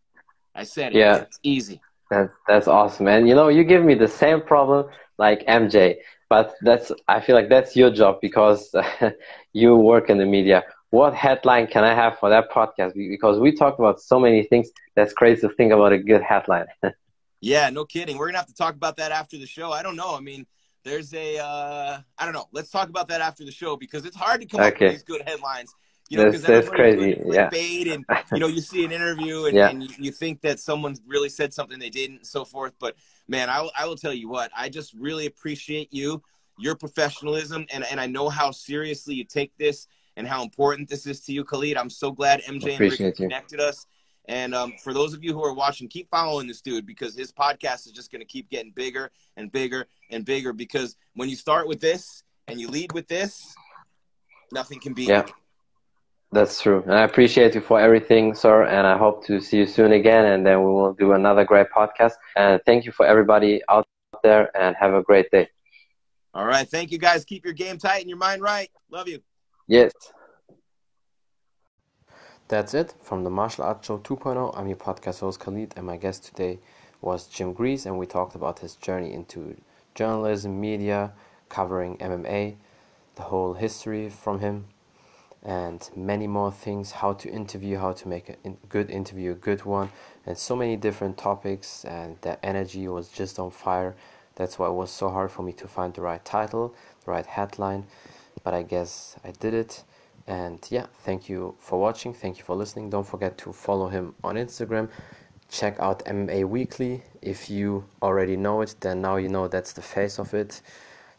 [0.53, 0.99] I said it.
[0.99, 1.17] Yeah.
[1.17, 1.81] It's easy.
[2.11, 3.25] That's that's awesome, man.
[3.25, 4.87] You know, you give me the same problem
[5.17, 5.99] like MJ,
[6.29, 8.75] but that's I feel like that's your job because
[9.53, 10.63] you work in the media.
[10.89, 12.95] What headline can I have for that podcast?
[12.95, 14.69] Because we talk about so many things.
[14.95, 16.67] That's crazy to think about a good headline.
[17.43, 18.19] Yeah, no kidding.
[18.19, 19.71] We're gonna have to talk about that after the show.
[19.71, 20.15] I don't know.
[20.15, 20.45] I mean,
[20.83, 22.47] there's a uh, I don't know.
[22.51, 25.01] Let's talk about that after the show because it's hard to come up with these
[25.03, 25.73] good headlines.
[26.11, 27.93] You know, That's- because that's crazy, yeah.
[27.93, 29.69] and you know, you see an interview and, Yeah.
[29.69, 32.73] and you, think that someone really said something they didn't and so forth.
[32.79, 32.95] But
[33.29, 36.21] man, I, will- I will tell you what, I just really appreciate you,
[36.59, 39.87] your professionalism, and, and I know how seriously you take this
[40.17, 41.77] and how important this is to you, Khalid.
[41.77, 43.27] I'm so glad MJ and Rick Appreciate you.
[43.27, 43.85] connected us.
[44.27, 47.31] And um, for those of you who are watching, keep following this dude because his
[47.31, 50.51] podcast is just going to keep getting bigger and bigger and bigger.
[50.51, 53.55] Because when you start with this and you lead with this,
[54.51, 55.25] nothing can beat Yeah.
[55.25, 55.33] you.
[56.33, 56.81] That's true.
[56.83, 58.63] And I appreciate you for everything, sir.
[58.63, 60.25] And I hope to see you soon again.
[60.25, 62.13] And then we will do another great podcast.
[62.37, 63.85] And thank you for everybody out
[64.23, 65.49] there and have a great day.
[66.33, 66.67] All right.
[66.67, 67.25] Thank you guys.
[67.25, 68.69] Keep your game tight and your mind right.
[68.89, 69.19] Love you.
[69.67, 69.91] Yes.
[72.47, 74.57] That's it from the Martial Arts Show 2.0.
[74.57, 76.59] I'm your podcast host Khalid, and my guest today
[77.01, 79.55] was Jim Gries, and we talked about his journey into
[79.95, 81.13] journalism, media,
[81.47, 82.55] covering MMA,
[83.15, 84.65] the whole history from him,
[85.43, 88.35] and many more things how to interview, how to make a
[88.69, 89.89] good interview, a good one,
[90.25, 91.83] and so many different topics.
[91.85, 93.95] And the energy was just on fire.
[94.35, 97.25] That's why it was so hard for me to find the right title, the right
[97.25, 97.85] headline,
[98.43, 99.83] but I guess I did it
[100.27, 102.13] And yeah, thank you for watching.
[102.13, 102.89] Thank you for listening.
[102.89, 104.89] Don't forget to follow him on Instagram.
[105.49, 107.03] Check out MMA Weekly.
[107.21, 110.61] If you already know it, then now you know that's the face of it.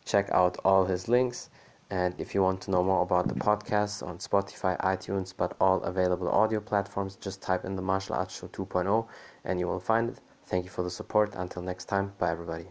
[0.05, 1.51] Check out all his links.
[1.93, 5.83] And if you want to know more about the podcast on Spotify, iTunes, but all
[5.83, 9.07] available audio platforms, just type in the Martial Arts Show 2.0
[9.45, 10.19] and you will find it.
[10.47, 11.35] Thank you for the support.
[11.35, 12.65] Until next time, bye everybody.